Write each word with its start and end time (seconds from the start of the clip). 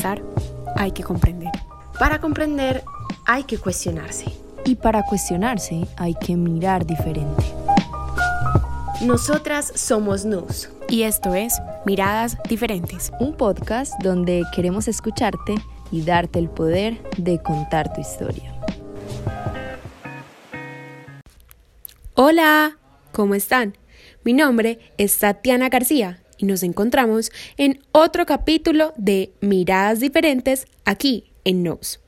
pensar, 0.00 0.22
hay 0.76 0.92
que 0.92 1.02
comprender. 1.02 1.52
Para 1.98 2.20
comprender, 2.20 2.82
hay 3.26 3.44
que 3.44 3.58
cuestionarse. 3.58 4.24
Y 4.64 4.76
para 4.76 5.02
cuestionarse, 5.02 5.86
hay 5.96 6.14
que 6.14 6.36
mirar 6.36 6.86
diferente. 6.86 7.44
Nosotras 9.02 9.72
somos 9.74 10.24
NUS. 10.24 10.70
Y 10.88 11.02
esto 11.02 11.34
es 11.34 11.60
Miradas 11.84 12.38
Diferentes. 12.48 13.12
Un 13.20 13.34
podcast 13.34 13.92
donde 14.02 14.44
queremos 14.54 14.88
escucharte 14.88 15.56
y 15.90 16.02
darte 16.02 16.38
el 16.38 16.48
poder 16.48 17.02
de 17.18 17.42
contar 17.42 17.92
tu 17.92 18.00
historia. 18.00 18.54
Hola, 22.14 22.78
¿cómo 23.12 23.34
están? 23.34 23.76
Mi 24.24 24.32
nombre 24.32 24.78
es 24.96 25.18
Tatiana 25.18 25.68
García 25.68 26.19
y 26.40 26.46
nos 26.46 26.62
encontramos 26.62 27.30
en 27.58 27.80
otro 27.92 28.24
capítulo 28.24 28.94
de 28.96 29.30
Miradas 29.40 30.00
Diferentes 30.00 30.66
aquí 30.86 31.24
en 31.44 31.62
NOS. 31.62 32.00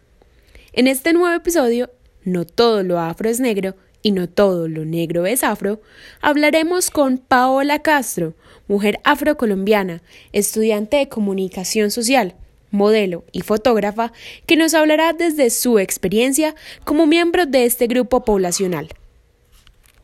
En 0.72 0.86
este 0.86 1.12
nuevo 1.12 1.34
episodio, 1.34 1.90
No 2.24 2.46
todo 2.46 2.82
lo 2.82 2.98
afro 2.98 3.28
es 3.28 3.40
negro 3.40 3.74
y 4.00 4.12
no 4.12 4.28
todo 4.28 4.68
lo 4.68 4.84
negro 4.84 5.26
es 5.26 5.44
afro, 5.44 5.82
hablaremos 6.20 6.90
con 6.90 7.18
Paola 7.18 7.82
Castro, 7.82 8.34
mujer 8.68 9.00
afrocolombiana, 9.04 10.02
estudiante 10.32 10.96
de 10.96 11.08
comunicación 11.08 11.90
social, 11.90 12.34
modelo 12.70 13.24
y 13.32 13.42
fotógrafa, 13.42 14.12
que 14.46 14.56
nos 14.56 14.72
hablará 14.72 15.12
desde 15.12 15.50
su 15.50 15.78
experiencia 15.78 16.54
como 16.84 17.06
miembro 17.06 17.44
de 17.44 17.66
este 17.66 17.86
grupo 17.86 18.24
poblacional. 18.24 18.88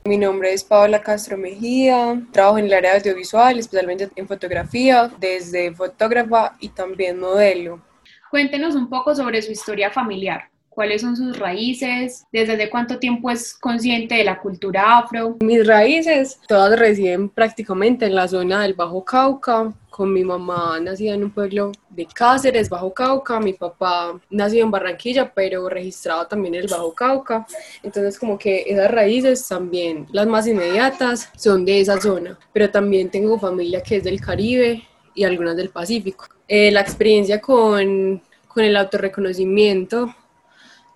Mi 0.05 0.16
nombre 0.16 0.52
es 0.52 0.65
Paola 0.65 1.02
Castro 1.02 1.37
Mejía, 1.37 2.23
trabajo 2.33 2.59
en 2.59 2.66
el 2.66 2.73
área 2.73 2.97
audiovisual, 2.97 3.59
especialmente 3.59 4.09
en 4.16 4.27
fotografía, 4.27 5.11
desde 5.19 5.74
fotógrafa 5.74 6.57
y 6.61 6.71
también 6.71 7.19
modelo. 7.21 7.83
Cuéntenos 8.30 8.74
un 8.74 8.88
poco 8.88 9.15
sobre 9.15 9.43
su 9.43 9.52
historia 9.52 9.91
familiar. 9.91 10.49
¿Cuáles 10.69 11.02
son 11.02 11.16
sus 11.16 11.38
raíces? 11.38 12.24
¿Desde 12.30 12.71
cuánto 12.71 12.99
tiempo 12.99 13.30
es 13.30 13.54
consciente 13.54 14.15
de 14.15 14.24
la 14.24 14.38
cultura 14.38 14.99
afro? 14.99 15.37
Mis 15.41 15.66
raíces 15.66 16.38
todas 16.46 16.79
residen 16.79 17.29
prácticamente 17.29 18.07
en 18.07 18.15
la 18.15 18.29
zona 18.29 18.63
del 18.63 18.74
Bajo 18.74 19.04
Cauca, 19.04 19.73
con 19.99 20.13
mi 20.13 20.23
mamá 20.23 20.79
nacida 20.79 21.15
en 21.15 21.24
un 21.24 21.32
pueblo 21.32 21.73
de 21.91 22.07
Cáceres, 22.07 22.68
Bajo 22.68 22.95
Cauca, 22.95 23.41
mi 23.41 23.52
papá 23.52 24.16
nacido 24.30 24.65
en 24.65 24.71
Barranquilla, 24.71 25.35
pero 25.35 25.68
registrado 25.68 26.24
también 26.29 26.54
en 26.54 26.60
el 26.60 26.68
Bajo 26.68 26.95
Cauca. 26.95 27.45
Entonces 27.82 28.16
como 28.16 28.38
que 28.38 28.63
esas 28.65 28.93
raíces 28.93 29.49
también, 29.49 30.07
las 30.13 30.29
más 30.29 30.46
inmediatas, 30.46 31.30
son 31.37 31.65
de 31.65 31.80
esa 31.80 32.01
zona, 32.01 32.38
pero 32.52 32.71
también 32.71 33.10
tengo 33.10 33.41
familia 33.41 33.82
que 33.82 33.96
es 33.96 34.04
del 34.04 34.21
Caribe 34.21 34.85
y 35.16 35.24
algunas 35.24 35.57
del 35.57 35.71
Pacífico. 35.71 36.26
Eh, 36.46 36.71
la 36.71 36.80
experiencia 36.80 37.41
con, 37.41 38.23
con 38.46 38.63
el 38.63 38.76
autorreconocimiento 38.76 40.15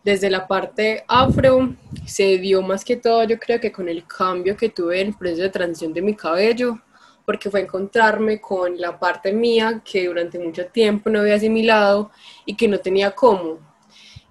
desde 0.05 0.31
la 0.31 0.47
parte 0.47 1.03
afro 1.09 1.75
se 2.07 2.39
dio 2.39 2.63
más 2.63 2.85
que 2.85 2.97
todo 2.97 3.25
yo 3.25 3.37
creo 3.41 3.59
que 3.59 3.73
con 3.73 3.89
el 3.89 4.07
cambio 4.07 4.57
que 4.57 4.69
tuve 4.69 5.01
en 5.01 5.09
el 5.09 5.15
proceso 5.15 5.43
de 5.43 5.49
transición 5.49 5.93
de 5.93 6.03
mi 6.03 6.15
cabello 6.15 6.81
porque 7.25 7.51
fue 7.51 7.61
encontrarme 7.61 8.41
con 8.41 8.81
la 8.81 8.99
parte 8.99 9.33
mía 9.33 9.83
que 9.85 10.07
durante 10.07 10.39
mucho 10.39 10.67
tiempo 10.67 11.11
no 11.11 11.21
había 11.21 11.37
asimilado 11.37 12.11
y 12.45 12.55
que 12.57 12.69
no 12.69 12.79
tenía 12.79 13.13
cómo. 13.13 13.59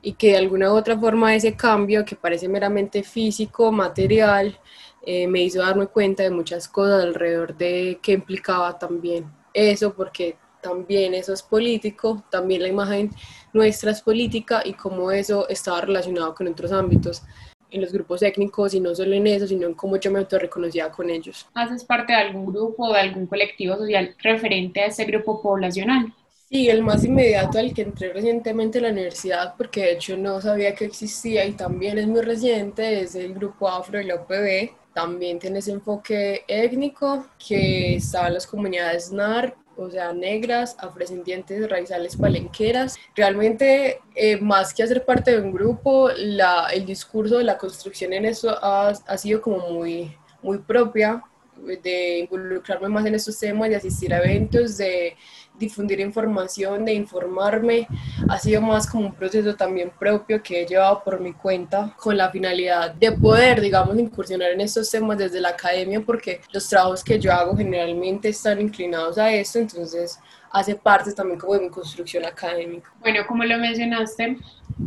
Y 0.01 0.13
que 0.13 0.31
de 0.31 0.37
alguna 0.37 0.71
u 0.71 0.75
otra 0.75 0.97
forma 0.97 1.35
ese 1.35 1.55
cambio, 1.55 2.03
que 2.05 2.15
parece 2.15 2.47
meramente 2.47 3.03
físico, 3.03 3.71
material, 3.71 4.57
eh, 5.05 5.27
me 5.27 5.41
hizo 5.41 5.59
darme 5.59 5.87
cuenta 5.87 6.23
de 6.23 6.31
muchas 6.31 6.67
cosas 6.67 7.03
alrededor 7.03 7.55
de 7.55 7.99
qué 8.01 8.13
implicaba 8.13 8.77
también 8.77 9.25
eso, 9.53 9.93
porque 9.93 10.37
también 10.61 11.13
eso 11.13 11.33
es 11.33 11.41
político, 11.41 12.23
también 12.29 12.61
la 12.61 12.67
imagen 12.67 13.11
nuestra 13.51 13.91
es 13.91 14.01
política 14.01 14.61
y 14.63 14.73
cómo 14.73 15.11
eso 15.11 15.49
estaba 15.49 15.81
relacionado 15.81 16.35
con 16.35 16.47
otros 16.47 16.71
ámbitos 16.71 17.23
en 17.71 17.81
los 17.81 17.91
grupos 17.91 18.21
étnicos 18.21 18.73
y 18.73 18.79
no 18.79 18.93
solo 18.93 19.13
en 19.13 19.27
eso, 19.27 19.47
sino 19.47 19.67
en 19.67 19.73
cómo 19.73 19.97
yo 19.97 20.11
me 20.11 20.19
autorreconocía 20.19 20.91
con 20.91 21.09
ellos. 21.09 21.47
¿Haces 21.53 21.83
parte 21.83 22.13
de 22.13 22.19
algún 22.19 22.45
grupo 22.45 22.87
o 22.87 22.93
de 22.93 22.99
algún 22.99 23.25
colectivo 23.25 23.75
social 23.77 24.15
referente 24.19 24.81
a 24.81 24.87
ese 24.87 25.05
grupo 25.05 25.41
poblacional? 25.41 26.13
Sí, 26.49 26.69
el 26.69 26.83
más 26.83 27.05
inmediato 27.05 27.59
al 27.59 27.73
que 27.73 27.83
entré 27.83 28.11
recientemente 28.11 28.79
en 28.79 28.83
la 28.83 28.91
universidad, 28.91 29.55
porque 29.57 29.83
de 29.83 29.91
hecho 29.93 30.17
no 30.17 30.41
sabía 30.41 30.75
que 30.75 30.83
existía 30.83 31.45
y 31.45 31.53
también 31.53 31.97
es 31.97 32.07
muy 32.07 32.21
reciente, 32.21 33.01
es 33.01 33.15
el 33.15 33.33
grupo 33.33 33.69
Afro 33.69 33.99
de 33.99 34.03
la 34.03 34.15
UPB. 34.15 34.71
También 34.93 35.39
tiene 35.39 35.59
ese 35.59 35.71
enfoque 35.71 36.43
étnico 36.49 37.25
que 37.47 37.95
está 37.95 38.27
en 38.27 38.33
las 38.33 38.45
comunidades 38.45 39.13
NAR 39.13 39.55
o 39.83 39.91
sea, 39.91 40.13
negras, 40.13 40.75
afrodescendientes, 40.79 41.69
raizales, 41.69 42.15
palenqueras. 42.15 42.97
Realmente, 43.15 43.99
eh, 44.15 44.37
más 44.37 44.73
que 44.73 44.83
hacer 44.83 45.05
parte 45.05 45.31
de 45.31 45.41
un 45.41 45.51
grupo, 45.51 46.09
la, 46.15 46.67
el 46.73 46.85
discurso 46.85 47.37
de 47.37 47.43
la 47.43 47.57
construcción 47.57 48.13
en 48.13 48.25
eso 48.25 48.49
ha, 48.61 48.89
ha 48.89 49.17
sido 49.17 49.41
como 49.41 49.69
muy, 49.69 50.15
muy 50.41 50.59
propia 50.59 51.23
de 51.61 52.19
involucrarme 52.19 52.89
más 52.89 53.05
en 53.05 53.15
estos 53.15 53.37
temas, 53.37 53.69
de 53.69 53.75
asistir 53.75 54.13
a 54.13 54.19
eventos, 54.19 54.77
de 54.77 55.15
difundir 55.61 55.99
información, 56.01 56.83
de 56.83 56.93
informarme. 56.93 57.87
Ha 58.27 58.37
sido 58.37 58.61
más 58.61 58.85
como 58.87 59.07
un 59.07 59.15
proceso 59.15 59.55
también 59.55 59.91
propio 59.97 60.43
que 60.43 60.61
he 60.61 60.65
llevado 60.65 61.01
por 61.03 61.19
mi 61.19 61.33
cuenta 61.33 61.95
con 61.97 62.17
la 62.17 62.29
finalidad 62.29 62.93
de 62.93 63.13
poder, 63.13 63.61
digamos, 63.61 63.97
incursionar 63.97 64.51
en 64.51 64.61
estos 64.61 64.91
temas 64.91 65.17
desde 65.17 65.39
la 65.39 65.49
academia 65.49 66.01
porque 66.01 66.41
los 66.51 66.67
trabajos 66.67 67.03
que 67.03 67.19
yo 67.19 67.31
hago 67.31 67.55
generalmente 67.55 68.29
están 68.29 68.59
inclinados 68.59 69.17
a 69.17 69.31
esto, 69.31 69.59
entonces 69.59 70.19
hace 70.51 70.75
parte 70.75 71.13
también 71.13 71.39
como 71.39 71.53
de 71.53 71.61
mi 71.61 71.69
construcción 71.69 72.25
académica. 72.25 72.91
Bueno, 72.99 73.25
como 73.27 73.43
lo 73.43 73.57
mencionaste, 73.57 74.37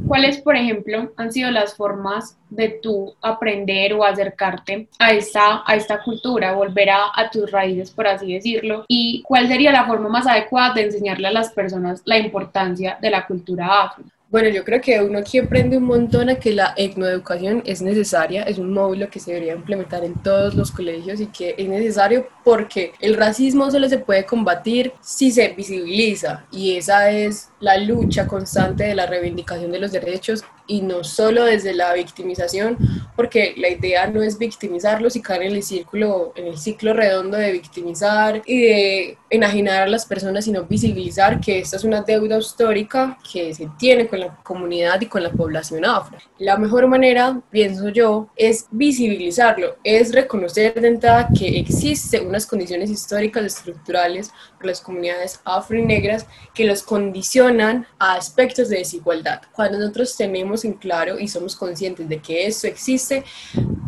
¿cuáles, 0.07 0.41
por 0.41 0.57
ejemplo, 0.57 1.13
han 1.17 1.33
sido 1.33 1.51
las 1.51 1.75
formas 1.77 2.37
de 2.51 2.81
tú 2.83 3.15
aprender 3.23 3.95
o 3.95 4.05
acercarte 4.05 4.89
a 4.99 5.13
esta, 5.13 5.63
a 5.67 5.75
esta 5.75 6.03
cultura, 6.03 6.53
volver 6.53 6.91
a, 6.91 7.11
a 7.15 7.31
tus 7.31 7.51
raíces, 7.51 7.91
por 7.91 8.07
así 8.07 8.33
decirlo? 8.33 8.85
¿Y 8.89 9.23
cuál 9.23 9.49
sería 9.49 9.73
la 9.73 9.87
forma 9.87 10.09
más 10.09 10.27
adecuada 10.27 10.75
de 10.75 10.85
enseñarle 10.85 11.29
a 11.29 11.33
las 11.33 11.53
personas 11.53 12.03
la 12.05 12.19
importancia 12.19 12.99
de 13.01 13.11
la 13.11 13.27
cultura 13.27 13.83
afro? 13.83 14.05
Bueno, 14.35 14.49
yo 14.49 14.65
creo 14.65 14.81
que 14.81 15.01
uno 15.01 15.21
aquí 15.21 15.39
aprende 15.39 15.77
un 15.77 15.85
montón 15.85 16.29
a 16.29 16.35
que 16.35 16.51
la 16.53 16.75
etnoeducación 16.77 17.63
es 17.65 17.81
necesaria, 17.81 18.43
es 18.43 18.59
un 18.59 18.73
módulo 18.73 19.09
que 19.09 19.21
se 19.21 19.31
debería 19.31 19.55
implementar 19.55 20.03
en 20.03 20.15
todos 20.15 20.57
los 20.57 20.73
colegios 20.73 21.21
y 21.21 21.29
que 21.29 21.55
es 21.57 21.69
necesario 21.69 22.27
porque 22.43 22.95
el 22.99 23.15
racismo 23.15 23.71
solo 23.71 23.89
se 23.89 23.99
puede 23.99 24.27
combatir 24.27 24.93
si 25.01 25.31
se 25.31 25.51
visibiliza 25.51 26.47
y 26.51 26.77
esa 26.77 27.13
es 27.13 27.49
la 27.65 27.79
lucha 27.79 28.29
constante 28.29 28.85
de 28.85 28.95
la 28.95 29.07
reivindicación 29.07 29.73
de 29.73 29.79
los 29.79 29.91
derechos 29.91 30.45
y 30.67 30.83
no 30.83 31.03
solo 31.03 31.45
desde 31.45 31.75
la 31.75 31.93
victimización, 31.95 32.77
porque 33.17 33.55
la 33.57 33.69
idea 33.69 34.07
no 34.07 34.23
es 34.23 34.39
victimizarlos 34.39 35.17
y 35.17 35.23
caer 35.23 35.43
en 35.45 35.57
el 35.57 35.63
círculo, 35.63 36.33
en 36.37 36.47
el 36.47 36.59
ciclo 36.59 36.93
redondo 36.93 37.37
de 37.37 37.53
victimizar 37.53 38.43
y 38.47 38.63
de 38.63 39.19
enajenar 39.31 39.83
a 39.83 39.87
las 39.87 40.07
personas, 40.07 40.45
sino 40.45 40.65
visibilizar 40.65 41.41
que 41.41 41.59
esta 41.59 41.77
es 41.77 41.85
una 41.85 42.03
deuda 42.03 42.39
histórica 42.39 43.19
que 43.31 43.55
se 43.55 43.69
tiene 43.79 44.07
con 44.09 44.21
la 44.21 44.37
comunidad 44.43 45.01
y 45.01 45.07
con 45.07 45.23
la 45.23 45.31
población 45.31 45.85
afro. 45.85 46.19
La 46.39 46.57
mejor 46.57 46.87
manera, 46.87 47.41
pienso 47.51 47.89
yo, 47.89 48.29
es 48.37 48.67
visibilizarlo, 48.71 49.77
es 49.85 50.13
reconocer 50.13 50.81
de 50.81 50.89
entrada 50.89 51.29
que 51.39 51.59
existen 51.59 52.27
unas 52.27 52.47
condiciones 52.47 52.91
históricas 52.91 53.45
estructurales 53.45 54.31
para 54.57 54.69
las 54.69 54.81
comunidades 54.81 55.41
afro 55.45 55.79
y 55.79 55.83
negras 55.83 56.27
que 56.55 56.65
los 56.65 56.83
condicionan 56.83 57.54
a 57.61 58.15
aspectos 58.15 58.69
de 58.69 58.79
desigualdad. 58.79 59.43
Cuando 59.53 59.79
nosotros 59.79 60.17
tenemos 60.17 60.65
en 60.65 60.75
claro 60.75 61.19
y 61.19 61.29
somos 61.29 61.57
conscientes 61.57 62.09
de 62.09 62.21
que 62.21 62.47
eso 62.47 62.67
existe, 62.67 63.25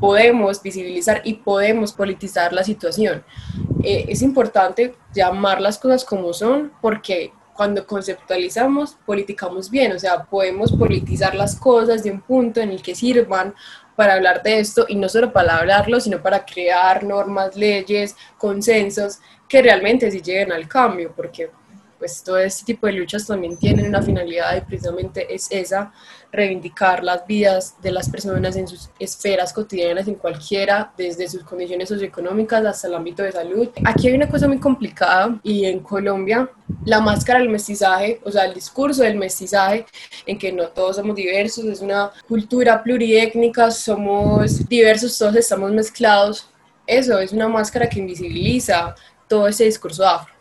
podemos 0.00 0.62
visibilizar 0.62 1.22
y 1.24 1.34
podemos 1.34 1.92
politizar 1.92 2.52
la 2.52 2.64
situación. 2.64 3.24
Eh, 3.82 4.06
es 4.08 4.22
importante 4.22 4.94
llamar 5.14 5.60
las 5.60 5.78
cosas 5.78 6.04
como 6.04 6.32
son 6.32 6.72
porque 6.80 7.32
cuando 7.54 7.86
conceptualizamos, 7.86 8.96
politicamos 9.06 9.70
bien, 9.70 9.92
o 9.92 9.98
sea, 9.98 10.24
podemos 10.24 10.72
politizar 10.72 11.34
las 11.34 11.56
cosas 11.56 12.02
de 12.02 12.10
un 12.10 12.20
punto 12.20 12.60
en 12.60 12.70
el 12.70 12.82
que 12.82 12.94
sirvan 12.94 13.54
para 13.96 14.14
hablar 14.14 14.42
de 14.42 14.60
esto 14.60 14.84
y 14.88 14.94
no 14.94 15.08
solo 15.08 15.32
para 15.32 15.56
hablarlo, 15.56 15.98
sino 15.98 16.22
para 16.22 16.44
crear 16.44 17.02
normas, 17.02 17.56
leyes, 17.56 18.14
consensos 18.36 19.20
que 19.48 19.62
realmente 19.62 20.10
sí 20.10 20.20
lleguen 20.20 20.52
al 20.52 20.68
cambio, 20.68 21.12
porque 21.16 21.50
pues 21.98 22.22
todo 22.22 22.38
este 22.38 22.64
tipo 22.64 22.86
de 22.86 22.94
luchas 22.94 23.26
también 23.26 23.56
tienen 23.56 23.86
una 23.86 24.02
finalidad 24.02 24.56
y 24.56 24.60
precisamente 24.60 25.34
es 25.34 25.48
esa, 25.50 25.92
reivindicar 26.32 27.02
las 27.02 27.26
vidas 27.26 27.76
de 27.80 27.92
las 27.92 28.08
personas 28.08 28.56
en 28.56 28.68
sus 28.68 28.90
esferas 28.98 29.52
cotidianas, 29.52 30.06
en 30.08 30.16
cualquiera, 30.16 30.92
desde 30.96 31.28
sus 31.28 31.42
condiciones 31.42 31.88
socioeconómicas 31.88 32.64
hasta 32.64 32.88
el 32.88 32.94
ámbito 32.94 33.22
de 33.22 33.32
salud. 33.32 33.68
Aquí 33.84 34.08
hay 34.08 34.14
una 34.14 34.28
cosa 34.28 34.46
muy 34.46 34.58
complicada 34.58 35.38
y 35.42 35.64
en 35.64 35.80
Colombia 35.80 36.50
la 36.84 37.00
máscara 37.00 37.38
del 37.38 37.48
mestizaje, 37.48 38.20
o 38.24 38.30
sea, 38.30 38.44
el 38.44 38.54
discurso 38.54 39.02
del 39.02 39.16
mestizaje, 39.16 39.86
en 40.26 40.38
que 40.38 40.52
no 40.52 40.68
todos 40.68 40.96
somos 40.96 41.16
diversos, 41.16 41.64
es 41.64 41.80
una 41.80 42.10
cultura 42.28 42.82
pluriétnica, 42.82 43.70
somos 43.70 44.68
diversos, 44.68 45.16
todos 45.16 45.36
estamos 45.36 45.72
mezclados. 45.72 46.48
Eso 46.86 47.18
es 47.18 47.32
una 47.32 47.48
máscara 47.48 47.88
que 47.88 47.98
invisibiliza 47.98 48.94
todo 49.28 49.48
ese 49.48 49.64
discurso 49.64 50.06
afro 50.06 50.35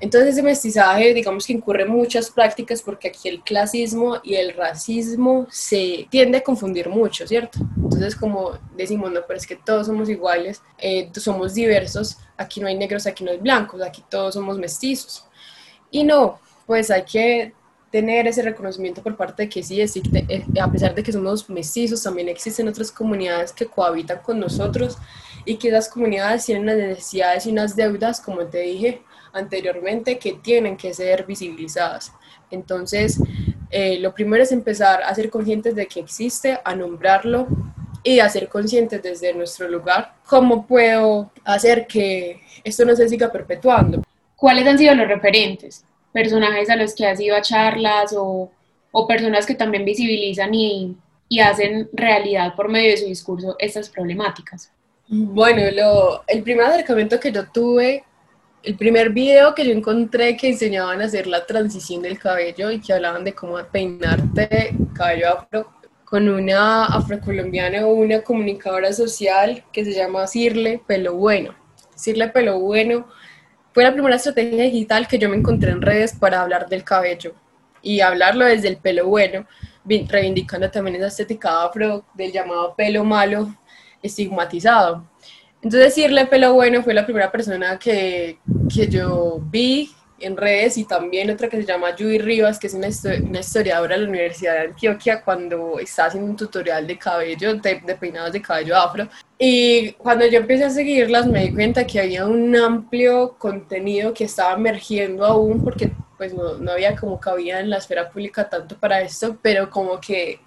Entonces 0.00 0.30
ese 0.30 0.42
mestizaje, 0.42 1.14
digamos 1.14 1.46
que 1.46 1.54
incurre 1.54 1.82
en 1.82 1.90
muchas 1.90 2.30
prácticas 2.30 2.82
porque 2.82 3.08
aquí 3.08 3.28
el 3.28 3.42
clasismo 3.42 4.20
y 4.22 4.34
el 4.34 4.54
racismo 4.54 5.46
se 5.50 6.06
tiende 6.10 6.38
a 6.38 6.42
confundir 6.42 6.88
mucho, 6.88 7.26
¿cierto? 7.26 7.58
Entonces 7.76 8.14
como 8.14 8.58
decimos, 8.76 9.10
no, 9.10 9.20
pero 9.26 9.38
es 9.38 9.46
que 9.46 9.56
todos 9.56 9.86
somos 9.86 10.08
iguales, 10.08 10.62
eh, 10.78 11.10
somos 11.14 11.54
diversos, 11.54 12.18
aquí 12.36 12.60
no 12.60 12.66
hay 12.66 12.76
negros, 12.76 13.06
aquí 13.06 13.24
no 13.24 13.30
hay 13.30 13.38
blancos, 13.38 13.80
aquí 13.80 14.04
todos 14.10 14.34
somos 14.34 14.58
mestizos. 14.58 15.24
Y 15.90 16.04
no, 16.04 16.40
pues 16.66 16.90
hay 16.90 17.04
que 17.04 17.54
tener 17.90 18.26
ese 18.26 18.42
reconocimiento 18.42 19.02
por 19.02 19.16
parte 19.16 19.44
de 19.44 19.48
que 19.48 19.62
sí 19.62 19.80
existe, 19.80 20.26
eh, 20.28 20.44
a 20.60 20.70
pesar 20.70 20.94
de 20.94 21.02
que 21.02 21.12
somos 21.12 21.48
mestizos, 21.48 22.02
también 22.02 22.28
existen 22.28 22.68
otras 22.68 22.92
comunidades 22.92 23.52
que 23.52 23.64
cohabitan 23.64 24.18
con 24.18 24.38
nosotros 24.38 24.98
y 25.46 25.56
que 25.56 25.68
esas 25.68 25.88
comunidades 25.88 26.44
tienen 26.44 26.64
unas 26.64 26.76
necesidades 26.76 27.46
y 27.46 27.52
unas 27.52 27.76
deudas, 27.76 28.20
como 28.20 28.44
te 28.44 28.58
dije, 28.58 29.02
anteriormente 29.36 30.18
que 30.18 30.32
tienen 30.32 30.76
que 30.76 30.94
ser 30.94 31.26
visibilizadas. 31.26 32.12
Entonces, 32.50 33.20
eh, 33.70 33.98
lo 33.98 34.14
primero 34.14 34.42
es 34.42 34.52
empezar 34.52 35.02
a 35.02 35.14
ser 35.14 35.30
conscientes 35.30 35.74
de 35.74 35.86
que 35.86 36.00
existe, 36.00 36.58
a 36.64 36.74
nombrarlo 36.74 37.46
y 38.02 38.20
a 38.20 38.28
ser 38.28 38.48
conscientes 38.48 39.02
desde 39.02 39.34
nuestro 39.34 39.68
lugar 39.68 40.14
cómo 40.26 40.66
puedo 40.66 41.30
hacer 41.44 41.86
que 41.86 42.40
esto 42.62 42.84
no 42.84 42.94
se 42.94 43.08
siga 43.08 43.32
perpetuando. 43.32 44.02
¿Cuáles 44.36 44.66
han 44.66 44.78
sido 44.78 44.94
los 44.94 45.08
referentes? 45.08 45.84
Personajes 46.12 46.70
a 46.70 46.76
los 46.76 46.94
que 46.94 47.06
has 47.06 47.20
ido 47.20 47.36
a 47.36 47.42
charlas 47.42 48.14
o, 48.16 48.50
o 48.92 49.06
personas 49.06 49.44
que 49.44 49.54
también 49.54 49.84
visibilizan 49.84 50.54
y, 50.54 50.96
y 51.28 51.40
hacen 51.40 51.88
realidad 51.92 52.54
por 52.54 52.68
medio 52.68 52.90
de 52.90 52.96
su 52.98 53.06
discurso 53.06 53.56
estas 53.58 53.88
problemáticas. 53.88 54.70
Bueno, 55.08 55.62
lo, 55.72 56.24
el 56.26 56.42
primer 56.42 56.66
acercamiento 56.66 57.20
que 57.20 57.32
yo 57.32 57.48
tuve 57.50 58.04
el 58.66 58.74
primer 58.74 59.10
video 59.10 59.54
que 59.54 59.64
yo 59.64 59.70
encontré 59.70 60.36
que 60.36 60.48
enseñaban 60.48 61.00
a 61.00 61.04
hacer 61.04 61.28
la 61.28 61.46
transición 61.46 62.02
del 62.02 62.18
cabello 62.18 62.72
y 62.72 62.80
que 62.80 62.92
hablaban 62.92 63.22
de 63.22 63.32
cómo 63.32 63.58
peinarte 63.70 64.74
cabello 64.92 65.38
afro 65.38 65.70
con 66.04 66.28
una 66.28 66.86
afrocolombiana 66.86 67.86
o 67.86 67.94
una 67.94 68.22
comunicadora 68.22 68.92
social 68.92 69.62
que 69.72 69.84
se 69.84 69.92
llama 69.92 70.26
Cirle 70.26 70.82
Pelo 70.84 71.14
Bueno. 71.14 71.54
Cirle 71.94 72.26
Pelo 72.30 72.58
Bueno 72.58 73.06
fue 73.72 73.84
la 73.84 73.92
primera 73.92 74.16
estrategia 74.16 74.64
digital 74.64 75.06
que 75.06 75.18
yo 75.20 75.28
me 75.28 75.36
encontré 75.36 75.70
en 75.70 75.80
redes 75.80 76.14
para 76.14 76.42
hablar 76.42 76.68
del 76.68 76.82
cabello 76.82 77.34
y 77.82 78.00
hablarlo 78.00 78.46
desde 78.46 78.66
el 78.66 78.78
pelo 78.78 79.06
bueno, 79.06 79.46
reivindicando 79.84 80.68
también 80.72 80.96
esa 80.96 81.06
estética 81.06 81.62
afro 81.62 82.04
del 82.14 82.32
llamado 82.32 82.74
pelo 82.74 83.04
malo 83.04 83.54
estigmatizado. 84.02 85.04
Entonces, 85.66 85.96
decirle 85.96 86.26
pelo 86.26 86.54
bueno 86.54 86.80
fue 86.84 86.94
la 86.94 87.04
primera 87.04 87.32
persona 87.32 87.76
que, 87.76 88.38
que 88.72 88.86
yo 88.86 89.40
vi 89.50 89.90
en 90.20 90.36
redes 90.36 90.78
y 90.78 90.84
también 90.84 91.28
otra 91.28 91.48
que 91.48 91.56
se 91.56 91.66
llama 91.66 91.88
Judy 91.90 92.18
Rivas, 92.18 92.60
que 92.60 92.68
es 92.68 92.74
una, 92.74 92.86
una, 93.28 93.40
historiadora 93.40 93.96
de 93.96 94.02
la 94.02 94.08
Universidad 94.08 94.52
de 94.52 94.60
Antioquia, 94.68 95.22
cuando 95.22 95.80
está 95.80 96.04
haciendo 96.04 96.30
un 96.30 96.36
tutorial 96.36 96.86
de 96.86 96.96
cabello, 96.96 97.54
de, 97.56 97.82
de, 97.84 97.96
peinados 97.96 98.32
de 98.32 98.40
cabello 98.40 98.76
afro. 98.76 99.08
Y 99.40 99.90
cuando 99.94 100.24
yo 100.28 100.38
empecé 100.38 100.66
a 100.66 100.70
seguirlas 100.70 101.26
me 101.26 101.42
di 101.48 101.52
cuenta 101.52 101.84
que 101.84 101.98
había 101.98 102.26
un 102.26 102.54
amplio 102.54 103.34
contenido 103.36 104.14
que 104.14 104.22
estaba 104.22 104.54
emergiendo 104.54 105.26
aún, 105.26 105.64
porque 105.64 105.90
pues 106.16 106.32
no, 106.32 106.58
no 106.58 106.70
había 106.70 106.94
como 106.94 107.18
cabida 107.18 107.58
en 107.58 107.70
la 107.70 107.78
esfera 107.78 108.08
pública 108.08 108.48
tanto 108.48 108.78
para 108.78 109.00
esto, 109.00 109.36
pero 109.42 109.68
como 109.68 110.00
que 110.00 110.38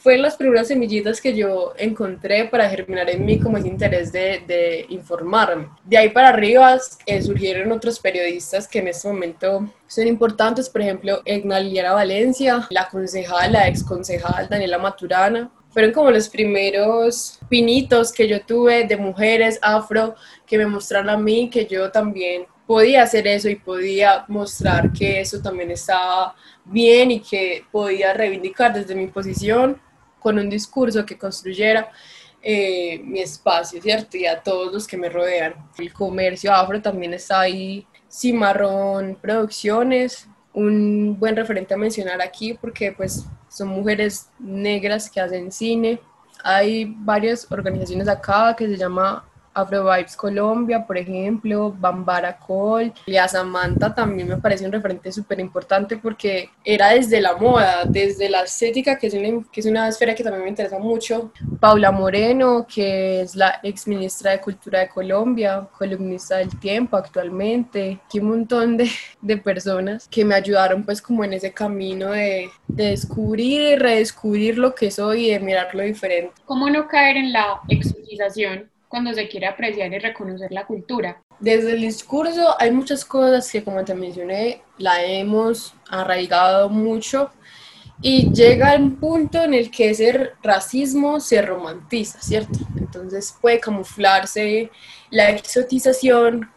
fue 0.00 0.16
las 0.16 0.36
primeras 0.36 0.68
semillitas 0.68 1.20
que 1.20 1.34
yo 1.34 1.72
encontré 1.76 2.44
para 2.44 2.70
germinar 2.70 3.10
en 3.10 3.24
mí 3.26 3.38
como 3.40 3.58
ese 3.58 3.68
interés 3.68 4.12
de, 4.12 4.42
de 4.46 4.86
informarme. 4.90 5.68
De 5.84 5.98
ahí 5.98 6.10
para 6.10 6.28
arriba 6.28 6.78
eh, 7.04 7.22
surgieron 7.22 7.72
otros 7.72 7.98
periodistas 7.98 8.68
que 8.68 8.78
en 8.78 8.88
este 8.88 9.08
momento 9.08 9.68
son 9.88 10.06
importantes, 10.06 10.68
por 10.68 10.82
ejemplo, 10.82 11.20
Egna 11.24 11.58
Liliana 11.58 11.94
Valencia, 11.94 12.66
la 12.70 12.88
concejal, 12.88 13.52
la 13.52 13.66
ex 13.66 13.82
concejal 13.82 14.48
Daniela 14.48 14.78
Maturana. 14.78 15.50
Fueron 15.70 15.92
como 15.92 16.10
los 16.10 16.28
primeros 16.28 17.40
pinitos 17.48 18.12
que 18.12 18.28
yo 18.28 18.40
tuve 18.40 18.84
de 18.84 18.96
mujeres 18.96 19.58
afro 19.62 20.14
que 20.46 20.58
me 20.58 20.66
mostraron 20.66 21.10
a 21.10 21.16
mí 21.16 21.50
que 21.50 21.66
yo 21.66 21.90
también 21.90 22.46
podía 22.66 23.02
hacer 23.02 23.26
eso 23.26 23.48
y 23.48 23.56
podía 23.56 24.24
mostrar 24.28 24.92
que 24.92 25.20
eso 25.20 25.40
también 25.40 25.70
estaba 25.70 26.36
bien 26.64 27.10
y 27.10 27.20
que 27.20 27.64
podía 27.72 28.12
reivindicar 28.12 28.72
desde 28.72 28.94
mi 28.94 29.06
posición 29.08 29.80
con 30.20 30.38
un 30.38 30.48
discurso 30.48 31.04
que 31.04 31.18
construyera 31.18 31.90
eh, 32.40 33.00
mi 33.04 33.20
espacio, 33.20 33.82
¿cierto? 33.82 34.16
Y 34.16 34.26
a 34.26 34.40
todos 34.40 34.72
los 34.72 34.86
que 34.86 34.96
me 34.96 35.08
rodean. 35.08 35.54
El 35.76 35.92
comercio 35.92 36.52
afro 36.52 36.80
también 36.80 37.14
está 37.14 37.40
ahí, 37.40 37.86
Cimarrón 38.10 39.16
Producciones, 39.20 40.28
un 40.52 41.18
buen 41.18 41.36
referente 41.36 41.74
a 41.74 41.76
mencionar 41.76 42.22
aquí 42.22 42.54
porque 42.54 42.92
pues 42.92 43.24
son 43.48 43.68
mujeres 43.68 44.28
negras 44.38 45.10
que 45.10 45.20
hacen 45.20 45.52
cine. 45.52 46.00
Hay 46.44 46.84
varias 46.98 47.50
organizaciones 47.50 48.08
acá 48.08 48.54
que 48.56 48.66
se 48.68 48.76
llama 48.76 49.27
Afro 49.58 49.84
Vibes 49.84 50.16
Colombia, 50.16 50.86
por 50.86 50.96
ejemplo, 50.96 51.74
Bambara 51.78 52.38
Col, 52.38 52.92
Lea 53.06 53.26
Samantha 53.26 53.94
también 53.94 54.28
me 54.28 54.36
parece 54.36 54.64
un 54.64 54.72
referente 54.72 55.10
súper 55.10 55.40
importante 55.40 55.96
porque 55.96 56.50
era 56.64 56.90
desde 56.90 57.20
la 57.20 57.36
moda, 57.36 57.84
desde 57.84 58.28
la 58.28 58.42
estética, 58.42 58.96
que 58.96 59.08
es, 59.08 59.14
una, 59.14 59.44
que 59.50 59.60
es 59.60 59.66
una 59.66 59.88
esfera 59.88 60.14
que 60.14 60.22
también 60.22 60.44
me 60.44 60.50
interesa 60.50 60.78
mucho. 60.78 61.32
Paula 61.60 61.90
Moreno, 61.90 62.66
que 62.72 63.22
es 63.22 63.34
la 63.34 63.58
ex 63.62 63.86
ministra 63.88 64.32
de 64.32 64.40
Cultura 64.40 64.80
de 64.80 64.88
Colombia, 64.88 65.66
columnista 65.76 66.36
del 66.36 66.58
Tiempo 66.58 66.96
actualmente, 66.96 68.00
y 68.12 68.20
un 68.20 68.28
montón 68.28 68.76
de, 68.76 68.88
de 69.20 69.36
personas 69.38 70.08
que 70.08 70.24
me 70.24 70.34
ayudaron 70.34 70.84
pues 70.84 71.02
como 71.02 71.24
en 71.24 71.32
ese 71.32 71.52
camino 71.52 72.10
de, 72.10 72.48
de 72.68 72.90
descubrir 72.90 73.72
y 73.72 73.76
redescubrir 73.76 74.58
lo 74.58 74.74
que 74.74 74.90
soy 74.90 75.26
y 75.26 75.30
de 75.32 75.40
mirarlo 75.40 75.82
diferente. 75.82 76.32
¿Cómo 76.44 76.70
no 76.70 76.86
caer 76.86 77.16
en 77.16 77.32
la 77.32 77.60
exotización 77.68 78.70
cuando 78.88 79.12
se 79.12 79.28
quiere 79.28 79.46
apreciar 79.46 79.92
y 79.92 79.98
reconocer 79.98 80.50
la 80.50 80.66
cultura. 80.66 81.22
Desde 81.38 81.72
el 81.72 81.82
discurso 81.82 82.54
hay 82.58 82.70
muchas 82.70 83.04
cosas 83.04 83.50
que, 83.50 83.62
como 83.62 83.84
te 83.84 83.94
mencioné, 83.94 84.62
la 84.78 85.04
hemos 85.04 85.74
arraigado 85.88 86.68
mucho 86.68 87.30
y 88.00 88.32
llega 88.32 88.76
un 88.76 88.96
punto 88.96 89.42
en 89.42 89.54
el 89.54 89.70
que 89.70 89.90
ese 89.90 90.30
racismo 90.42 91.20
se 91.20 91.42
romantiza, 91.42 92.20
¿cierto? 92.20 92.58
Entonces 92.76 93.36
puede 93.40 93.60
camuflarse 93.60 94.70
la 95.10 95.30
exotización 95.30 96.50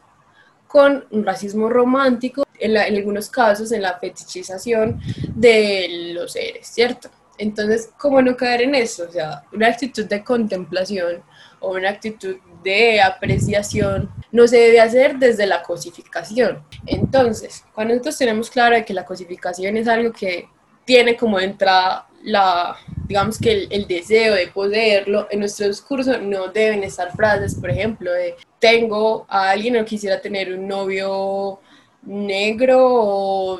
con 0.67 1.05
un 1.11 1.25
racismo 1.25 1.67
romántico, 1.67 2.43
en, 2.59 2.77
en 2.77 2.95
algunos 2.95 3.29
casos 3.29 3.71
en 3.71 3.81
la 3.81 3.97
fetichización 3.99 5.01
de 5.35 6.13
los 6.13 6.33
seres, 6.33 6.67
¿cierto? 6.67 7.09
Entonces, 7.37 7.89
¿cómo 7.97 8.21
no 8.21 8.37
caer 8.37 8.61
en 8.61 8.75
eso? 8.75 9.05
O 9.09 9.11
sea, 9.11 9.43
una 9.51 9.67
actitud 9.67 10.05
de 10.05 10.23
contemplación 10.23 11.23
o 11.61 11.71
una 11.71 11.89
actitud 11.89 12.35
de 12.63 13.01
apreciación 13.01 14.11
no 14.31 14.47
se 14.47 14.57
debe 14.57 14.81
hacer 14.81 15.17
desde 15.17 15.45
la 15.45 15.63
cosificación. 15.63 16.63
Entonces, 16.85 17.63
cuando 17.73 17.93
nosotros 17.93 18.17
tenemos 18.17 18.49
claro 18.49 18.75
que 18.85 18.93
la 18.93 19.05
cosificación 19.05 19.77
es 19.77 19.87
algo 19.87 20.11
que 20.11 20.47
tiene 20.85 21.15
como 21.15 21.39
entrada 21.39 22.07
la, 22.23 22.75
digamos 23.07 23.39
que 23.39 23.51
el, 23.51 23.67
el, 23.71 23.87
deseo 23.87 24.35
de 24.35 24.47
poderlo, 24.47 25.27
en 25.31 25.39
nuestro 25.39 25.67
discurso 25.67 26.19
no 26.19 26.49
deben 26.49 26.83
estar 26.83 27.15
frases, 27.15 27.55
por 27.55 27.69
ejemplo, 27.69 28.11
de 28.11 28.35
tengo 28.59 29.25
a 29.27 29.49
alguien 29.49 29.77
o 29.77 29.85
quisiera 29.85 30.21
tener 30.21 30.53
un 30.53 30.67
novio 30.67 31.59
negro 32.03 32.77
o 32.79 33.59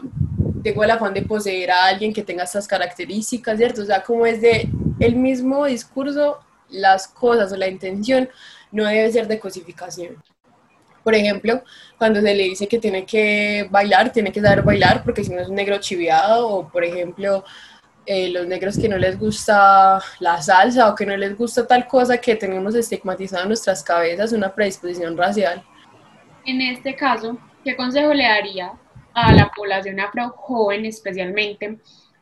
tengo 0.64 0.84
el 0.84 0.92
afán 0.92 1.14
de 1.14 1.24
poseer 1.24 1.72
a 1.72 1.86
alguien 1.86 2.14
que 2.14 2.24
tenga 2.24 2.44
estas 2.44 2.68
características, 2.68 3.58
¿cierto? 3.58 3.82
O 3.82 3.86
sea, 3.86 4.04
como 4.04 4.26
es 4.26 4.42
de 4.42 4.70
el 5.00 5.16
mismo 5.16 5.66
discurso 5.66 6.40
las 6.72 7.08
cosas 7.08 7.52
o 7.52 7.58
la 7.58 7.68
intención 7.68 8.30
no 8.72 8.86
debe 8.86 9.12
ser 9.12 9.28
de 9.28 9.40
cosificación. 9.40 10.22
Por 11.04 11.16
ejemplo, 11.16 11.64
cuando 11.98 12.22
se 12.22 12.36
le 12.36 12.44
dice 12.44 12.68
que 12.68 12.80
tiene 12.80 13.06
que 13.06 13.68
bailar, 13.70 14.12
tiene 14.12 14.32
que 14.32 14.42
saber 14.42 14.62
bailar 14.62 15.04
porque 15.04 15.24
si 15.24 15.34
no 15.34 15.42
es 15.42 15.50
negro 15.50 15.80
chiviado, 15.80 16.48
o 16.48 16.70
por 16.70 16.84
ejemplo, 16.84 17.44
eh, 18.06 18.30
los 18.30 18.48
negros 18.48 18.78
que 18.78 18.90
no 18.90 18.98
les 18.98 19.18
gusta 19.18 20.02
la 20.20 20.42
salsa 20.42 20.90
o 20.90 20.96
que 20.96 21.06
no 21.06 21.18
les 21.18 21.38
gusta 21.38 21.68
tal 21.68 21.88
cosa 21.88 22.18
que 22.18 22.36
tenemos 22.36 22.76
estigmatizado 22.76 23.44
en 23.44 23.50
nuestras 23.50 23.84
cabezas, 23.84 24.32
una 24.32 24.54
predisposición 24.54 25.18
racial. 25.18 25.64
En 26.46 26.62
este 26.62 26.96
caso, 26.96 27.38
¿qué 27.64 27.76
consejo 27.76 28.14
le 28.14 28.24
daría 28.24 28.74
a 29.14 29.34
la 29.34 29.50
población 29.50 30.00
afro 30.00 30.30
joven 30.30 30.86
especialmente 30.86 31.80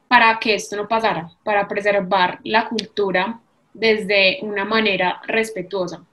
para 0.07 0.39
que 0.39 0.55
esto 0.55 0.75
no 0.75 0.87
pasara, 0.87 1.29
para 1.43 1.67
preservar 1.67 2.39
la 2.43 2.67
cultura 2.67 3.39
desde 3.73 4.39
una 4.41 4.65
manera 4.65 5.21
respetuosa? 5.27 6.03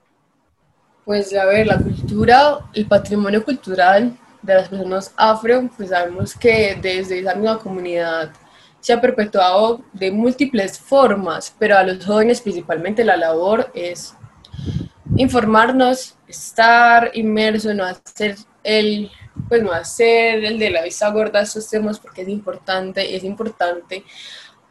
Pues 1.05 1.35
a 1.35 1.45
ver, 1.45 1.67
la 1.67 1.79
cultura, 1.79 2.59
el 2.75 2.87
patrimonio 2.87 3.45
cultural 3.45 4.17
de 4.43 4.55
las 4.55 4.69
personas 4.69 5.13
afro, 5.17 5.69
pues 5.77 5.91
sabemos 5.91 6.35
que 6.35 6.77
desde 6.81 7.21
esa 7.21 7.35
misma 7.35 7.59
comunidad 7.59 8.33
se 8.81 8.93
ha 8.93 9.01
perpetuado 9.01 9.83
de 9.93 10.11
múltiples 10.11 10.79
formas, 10.79 11.55
pero 11.59 11.77
a 11.77 11.83
los 11.83 12.05
jóvenes 12.05 12.41
principalmente 12.41 13.05
la 13.05 13.17
labor 13.17 13.71
es 13.75 14.15
informarnos, 15.17 16.17
estar 16.29 17.11
inmerso, 17.15 17.73
no 17.75 17.85
hacer 17.85 18.37
el 18.63 19.11
pues 19.49 19.63
no 19.63 19.73
hacer 19.73 20.45
el 20.45 20.59
de 20.59 20.71
la 20.71 20.83
vista 20.83 21.11
gorda 21.11 21.43
estos 21.43 21.69
temas 21.69 21.99
porque 21.99 22.23
es 22.23 22.29
importante, 22.29 23.15
es 23.15 23.23
importante 23.23 24.05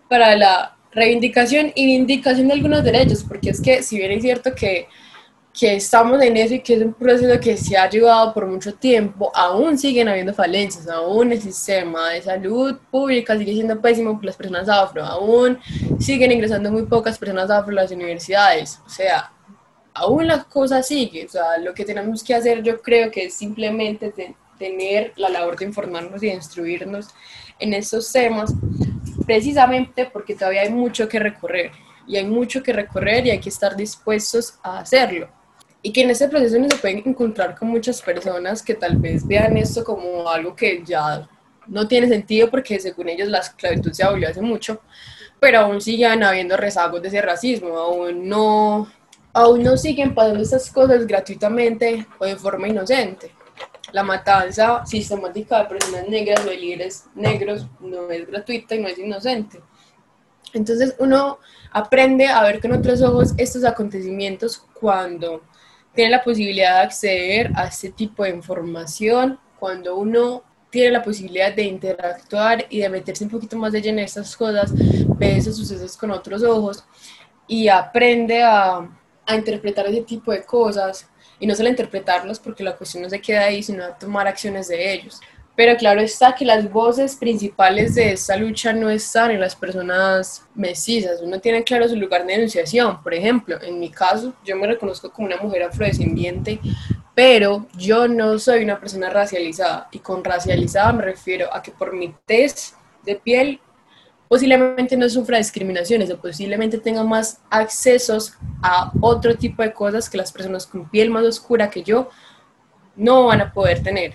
para 0.10 0.36
la 0.36 0.75
reivindicación 0.96 1.72
y 1.76 1.86
vindicación 1.86 2.48
de 2.48 2.54
algunos 2.54 2.84
derechos, 2.84 3.24
porque 3.24 3.52
es 3.52 3.62
que 3.62 3.84
si 3.84 3.98
bien 3.98 4.12
es 4.12 4.24
cierto 4.24 4.56
que 4.56 4.88
que 5.58 5.76
estamos 5.76 6.22
en 6.22 6.36
eso 6.36 6.56
y 6.56 6.60
que 6.60 6.74
es 6.74 6.82
un 6.82 6.94
proceso 6.94 7.40
que 7.40 7.56
se 7.56 7.78
ha 7.78 7.90
llevado 7.90 8.34
por 8.34 8.46
mucho 8.46 8.74
tiempo, 8.74 9.32
aún 9.34 9.78
siguen 9.78 10.10
habiendo 10.10 10.34
falencias, 10.34 10.88
aún 10.90 11.32
el 11.32 11.42
sistema 11.42 12.10
de 12.10 12.22
salud 12.22 12.78
pública 12.92 13.38
sigue 13.38 13.54
siendo 13.54 13.80
pésimo 13.80 14.16
por 14.16 14.26
las 14.26 14.36
personas 14.36 14.68
afro, 14.68 15.04
aún 15.04 15.58
siguen 16.00 16.34
ingresando 16.34 16.72
muy 16.72 16.84
pocas 16.84 17.18
personas 17.18 17.50
afro 17.50 17.72
a 17.72 17.84
las 17.84 17.92
universidades, 17.92 18.82
o 18.86 18.90
sea, 18.90 19.32
aún 19.94 20.28
las 20.28 20.46
cosas 20.46 20.86
siguen, 20.86 21.28
o 21.28 21.30
sea, 21.30 21.58
lo 21.58 21.74
que 21.74 21.86
tenemos 21.86 22.22
que 22.22 22.36
hacer 22.36 22.62
yo 22.62 22.82
creo 22.82 23.10
que 23.10 23.26
es 23.26 23.34
simplemente 23.34 24.14
tener 24.60 25.14
la 25.16 25.30
labor 25.30 25.58
de 25.58 25.66
informarnos 25.66 26.22
y 26.22 26.28
de 26.28 26.34
instruirnos 26.34 27.08
en 27.60 27.74
estos 27.74 28.12
temas, 28.12 28.54
precisamente 29.26 30.06
porque 30.06 30.36
todavía 30.36 30.62
hay 30.62 30.70
mucho 30.70 31.08
que 31.08 31.20
recorrer 31.20 31.72
y 32.08 32.18
hay 32.18 32.26
mucho 32.26 32.62
que 32.62 32.74
recorrer 32.74 33.26
y 33.26 33.32
hay 33.32 33.40
que 33.40 33.50
estar 33.50 33.76
dispuestos 33.76 34.60
a 34.64 34.80
hacerlo 34.80 35.30
y 35.86 35.92
que 35.92 36.02
en 36.02 36.10
ese 36.10 36.28
proceso 36.28 36.58
se 36.68 36.78
pueden 36.78 37.04
encontrar 37.06 37.56
con 37.56 37.68
muchas 37.68 38.02
personas 38.02 38.64
que 38.64 38.74
tal 38.74 38.98
vez 38.98 39.26
vean 39.28 39.56
esto 39.56 39.84
como 39.84 40.28
algo 40.28 40.56
que 40.56 40.84
ya 40.84 41.30
no 41.68 41.88
tiene 41.88 42.08
sentido 42.08 42.50
porque 42.50 42.80
según 42.80 43.10
ellos 43.10 43.28
la 43.28 43.38
esclavitud 43.38 43.92
se 43.92 44.04
abolió 44.04 44.28
hace 44.30 44.42
mucho, 44.42 44.82
pero 45.40 45.60
aún 45.60 45.80
siguen 45.80 46.24
habiendo 46.24 46.58
rezagos 46.58 47.04
de 47.04 47.10
ese 47.10 47.22
racismo, 47.22 47.78
aún 47.78 48.28
no, 48.28 48.92
aún 49.32 49.62
no 49.62 49.78
siguen 49.78 50.16
pasando 50.16 50.42
estas 50.42 50.72
cosas 50.72 51.06
gratuitamente 51.06 52.08
o 52.18 52.26
de 52.26 52.36
forma 52.36 52.68
inocente. 52.68 53.32
La 53.96 54.04
matanza 54.04 54.86
sistemática 54.86 55.60
de 55.60 55.70
personas 55.70 56.10
negras 56.10 56.42
o 56.46 56.50
de 56.50 56.58
líderes 56.58 57.06
negros 57.16 57.66
no 57.80 58.12
es 58.12 58.28
gratuita 58.28 58.76
y 58.76 58.82
no 58.82 58.90
es 58.90 59.00
inocente. 59.00 59.62
Entonces 60.52 60.94
uno 61.00 61.40
aprende 61.72 62.28
a 62.28 62.44
ver 62.44 62.60
con 62.60 62.74
otros 62.74 63.02
ojos 63.02 63.34
estos 63.38 63.64
acontecimientos 63.64 64.58
cuando 64.74 65.44
tiene 65.94 66.12
la 66.12 66.22
posibilidad 66.22 66.80
de 66.80 66.88
acceder 66.88 67.52
a 67.56 67.68
este 67.68 67.90
tipo 67.90 68.26
de 68.26 68.32
información 68.32 69.40
cuando 69.58 69.96
uno 69.96 70.44
tiene 70.70 70.92
la 70.92 71.02
posibilidad 71.02 71.56
de 71.56 71.64
interactuar 71.64 72.66
y 72.70 72.80
de 72.80 72.90
meterse 72.90 73.24
un 73.24 73.30
poquito 73.30 73.56
más 73.56 73.72
de 73.72 73.82
lleno 73.82 74.00
en 74.00 74.04
estas 74.04 74.36
cosas, 74.36 74.74
ve 74.76 75.38
esos 75.38 75.56
sucesos 75.56 75.96
con 75.96 76.12
otros 76.12 76.44
ojos 76.44 76.84
y 77.48 77.70
aprende 77.70 78.44
a, 78.44 78.90
a 79.26 79.36
interpretar 79.38 79.88
ese 79.88 80.02
tipo 80.02 80.34
de 80.34 80.44
cosas 80.44 81.10
y 81.40 81.48
no 81.48 81.56
solo 81.56 81.70
interpretarlos 81.70 82.40
porque 82.40 82.64
la 82.64 82.76
cuestión 82.76 83.04
no 83.04 83.10
se 83.10 83.22
queda 83.22 83.46
ahí, 83.46 83.64
sino 83.64 83.86
tomar 84.00 84.28
acciones 84.28 84.68
de 84.68 84.94
ellos. 84.94 85.22
Pero 85.56 85.78
claro 85.78 86.02
está 86.02 86.36
que 86.36 86.44
las 86.44 86.70
voces 86.70 87.16
principales 87.16 87.96
de 87.96 88.12
esta 88.12 88.36
lucha 88.36 88.74
no 88.74 88.90
están 88.90 89.32
en 89.32 89.40
las 89.40 89.56
personas 89.56 90.46
mestizas. 90.54 91.22
Uno 91.22 91.40
tiene 91.40 91.64
claro 91.64 91.88
su 91.88 91.96
lugar 91.96 92.26
de 92.26 92.34
enunciación. 92.34 93.02
Por 93.02 93.14
ejemplo, 93.14 93.62
en 93.62 93.80
mi 93.80 93.90
caso, 93.90 94.34
yo 94.44 94.58
me 94.58 94.68
reconozco 94.68 95.12
como 95.12 95.28
una 95.28 95.38
mujer 95.38 95.64
afrodescendiente, 95.64 96.60
pero 97.14 97.68
yo 97.78 98.08
no 98.10 98.38
soy 98.38 98.66
una 98.66 98.80
persona 98.80 99.10
racializada. 99.10 99.88
Y 99.94 100.00
con 100.00 100.26
racializada 100.26 100.92
me 100.92 101.04
refiero 101.04 101.54
a 101.54 101.64
que 101.64 101.72
por 101.72 101.94
mi 101.94 102.14
test 102.26 102.76
de 103.06 103.16
piel 103.16 103.62
posiblemente 104.28 104.98
no 104.98 105.10
sufra 105.10 105.38
discriminaciones 105.38 106.10
o 106.12 106.18
posiblemente 106.18 106.78
tenga 106.78 107.04
más 107.04 107.40
accesos 107.50 108.34
a 108.62 108.92
otro 109.02 109.36
tipo 109.36 109.62
de 109.62 109.74
cosas 109.74 110.10
que 110.10 110.18
las 110.18 110.32
personas 110.32 110.66
con 110.66 110.90
piel 110.90 111.10
más 111.10 111.24
oscura 111.24 111.70
que 111.70 111.84
yo 111.84 112.10
no 112.96 113.26
van 113.26 113.42
a 113.42 113.54
poder 113.54 113.84
tener. 113.84 114.14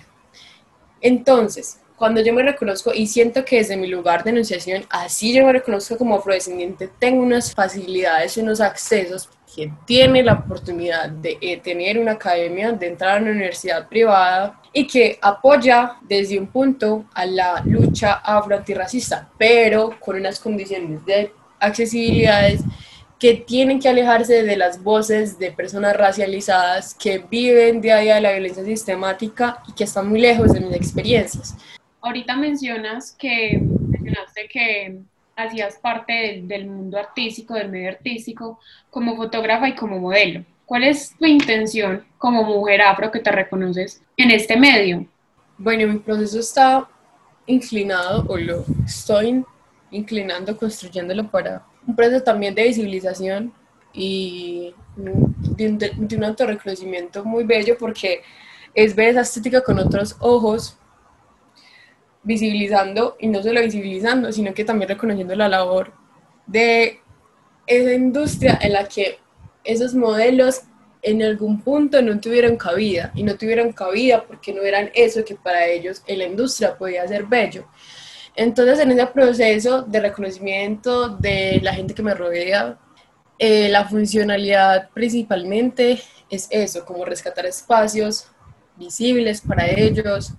Entonces, 0.99 1.79
cuando 1.95 2.21
yo 2.21 2.33
me 2.33 2.43
reconozco 2.43 2.91
y 2.93 3.07
siento 3.07 3.45
que 3.45 3.57
desde 3.57 3.77
mi 3.77 3.87
lugar 3.87 4.23
de 4.23 4.31
enunciación, 4.31 4.85
así 4.89 5.33
yo 5.33 5.45
me 5.45 5.53
reconozco 5.53 5.97
como 5.97 6.15
afrodescendiente, 6.15 6.89
tengo 6.99 7.21
unas 7.21 7.53
facilidades 7.53 8.37
y 8.37 8.41
unos 8.41 8.59
accesos 8.59 9.29
que 9.55 9.71
tiene 9.85 10.23
la 10.23 10.33
oportunidad 10.33 11.09
de 11.09 11.37
eh, 11.41 11.57
tener 11.57 11.99
una 11.99 12.13
academia, 12.13 12.71
de 12.71 12.87
entrar 12.87 13.17
a 13.17 13.21
una 13.21 13.31
universidad 13.31 13.87
privada 13.87 14.60
y 14.73 14.87
que 14.87 15.19
apoya 15.21 15.97
desde 16.01 16.39
un 16.39 16.47
punto 16.47 17.05
a 17.13 17.25
la 17.25 17.61
lucha 17.65 18.13
afro-antirracista, 18.13 19.29
pero 19.37 19.99
con 19.99 20.15
unas 20.15 20.39
condiciones 20.39 21.05
de 21.05 21.31
accesibilidades 21.59 22.61
que 23.19 23.35
tienen 23.35 23.79
que 23.79 23.87
alejarse 23.87 24.41
de 24.41 24.57
las 24.57 24.81
voces 24.81 25.37
de 25.37 25.51
personas 25.51 25.95
racializadas 25.95 26.95
que 26.95 27.19
viven 27.19 27.79
día 27.79 27.97
a 27.97 27.99
día 27.99 28.15
de 28.15 28.21
la 28.21 28.31
violencia 28.31 28.63
sistemática 28.63 29.61
y 29.67 29.73
que 29.73 29.83
están 29.83 30.09
muy 30.09 30.19
lejos 30.19 30.53
de 30.53 30.59
mis 30.59 30.73
experiencias. 30.73 31.55
Ahorita 32.01 32.35
mencionas 32.35 33.11
que 33.11 33.61
mencionaste 33.61 34.47
que 34.47 34.99
hacías 35.35 35.77
parte 35.77 36.41
del, 36.43 36.65
mundo 36.65 36.97
artístico, 36.97 37.53
del 37.53 37.69
medio 37.69 37.89
artístico, 37.89 38.59
como 38.89 39.15
fotógrafa 39.15 39.69
y 39.69 39.75
como 39.75 39.99
modelo. 39.99 40.43
¿Cuál 40.71 40.85
es 40.85 41.13
tu 41.19 41.25
intención 41.25 42.05
como 42.17 42.45
mujer 42.45 42.81
afro 42.81 43.11
que 43.11 43.19
te 43.19 43.29
reconoces 43.29 44.01
en 44.15 44.31
este 44.31 44.55
medio? 44.55 45.05
Bueno, 45.57 45.85
mi 45.85 45.99
proceso 45.99 46.39
está 46.39 46.87
inclinado, 47.45 48.23
o 48.29 48.37
lo 48.37 48.63
estoy 48.85 49.43
inclinando, 49.91 50.55
construyéndolo 50.55 51.29
para 51.29 51.65
un 51.85 51.93
proceso 51.93 52.23
también 52.23 52.55
de 52.55 52.63
visibilización 52.63 53.51
y 53.91 54.73
de 54.95 55.67
un, 55.67 55.77
de 55.77 56.15
un 56.15 56.23
autorreconocimiento 56.23 57.25
muy 57.25 57.43
bello 57.43 57.77
porque 57.77 58.21
es 58.73 58.95
ver 58.95 59.09
esa 59.09 59.21
estética 59.23 59.61
con 59.61 59.77
otros 59.77 60.15
ojos, 60.21 60.77
visibilizando 62.23 63.17
y 63.19 63.27
no 63.27 63.43
solo 63.43 63.59
visibilizando, 63.59 64.31
sino 64.31 64.53
que 64.53 64.63
también 64.63 64.87
reconociendo 64.87 65.35
la 65.35 65.49
labor 65.49 65.91
de 66.47 67.01
esa 67.67 67.93
industria 67.93 68.57
en 68.61 68.71
la 68.71 68.87
que 68.87 69.19
esos 69.63 69.93
modelos 69.93 70.61
en 71.01 71.23
algún 71.23 71.61
punto 71.61 72.01
no 72.01 72.19
tuvieron 72.19 72.57
cabida 72.57 73.11
y 73.15 73.23
no 73.23 73.35
tuvieron 73.35 73.71
cabida 73.71 74.23
porque 74.23 74.53
no 74.53 74.61
eran 74.61 74.91
eso 74.93 75.25
que 75.25 75.35
para 75.35 75.65
ellos 75.65 76.03
en 76.05 76.19
la 76.19 76.25
industria 76.25 76.77
podía 76.77 77.07
ser 77.07 77.25
bello. 77.25 77.65
Entonces, 78.35 78.79
en 78.79 78.91
ese 78.91 79.07
proceso 79.07 79.81
de 79.81 79.99
reconocimiento 79.99 81.09
de 81.09 81.59
la 81.61 81.73
gente 81.73 81.93
que 81.93 82.03
me 82.03 82.13
rodea, 82.13 82.77
eh, 83.37 83.69
la 83.69 83.85
funcionalidad 83.85 84.89
principalmente 84.93 86.01
es 86.29 86.47
eso, 86.49 86.85
como 86.85 87.03
rescatar 87.03 87.45
espacios 87.45 88.27
visibles 88.77 89.41
para 89.41 89.67
ellos, 89.67 90.33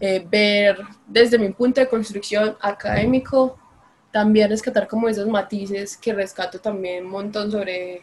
eh, 0.00 0.26
ver 0.28 0.76
desde 1.06 1.38
mi 1.38 1.50
punto 1.50 1.80
de 1.80 1.88
construcción 1.88 2.56
académico, 2.60 3.58
también 4.10 4.50
rescatar 4.50 4.86
como 4.86 5.08
esos 5.08 5.26
matices 5.26 5.96
que 5.96 6.12
rescato 6.12 6.60
también 6.60 7.06
un 7.06 7.12
montón 7.12 7.50
sobre, 7.50 8.02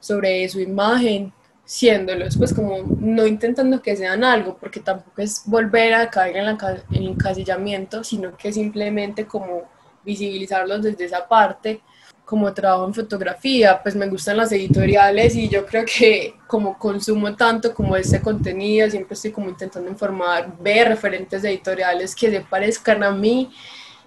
sobre 0.00 0.48
su 0.48 0.60
imagen, 0.60 1.32
siéndolos, 1.64 2.36
pues 2.36 2.52
como 2.52 2.78
no 2.98 3.26
intentando 3.26 3.80
que 3.80 3.96
sean 3.96 4.24
algo, 4.24 4.56
porque 4.58 4.80
tampoco 4.80 5.22
es 5.22 5.42
volver 5.46 5.94
a 5.94 6.10
caer 6.10 6.36
en, 6.36 6.48
el 6.48 7.06
encasillamiento, 7.08 8.02
sino 8.02 8.36
que 8.36 8.52
simplemente 8.52 9.24
como 9.24 9.62
visibilizarlos 10.04 10.82
desde 10.82 11.04
esa 11.04 11.28
parte, 11.28 11.80
como 12.24 12.52
trabajo 12.54 12.86
en 12.86 12.94
fotografía, 12.94 13.80
pues 13.82 13.94
me 13.96 14.08
gustan 14.08 14.36
las 14.36 14.52
editoriales 14.52 15.34
y 15.34 15.48
yo 15.48 15.66
creo 15.66 15.84
que 15.84 16.34
como 16.46 16.78
consumo 16.78 17.34
tanto 17.34 17.74
como 17.74 17.96
este 17.96 18.20
contenido, 18.20 18.88
siempre 18.88 19.14
estoy 19.14 19.32
como 19.32 19.48
intentando 19.48 19.88
informar, 19.88 20.56
ver 20.60 20.88
referentes 20.88 21.44
editoriales 21.44 22.14
que 22.14 22.30
se 22.30 22.40
parezcan 22.40 23.02
a 23.02 23.10
mí 23.10 23.50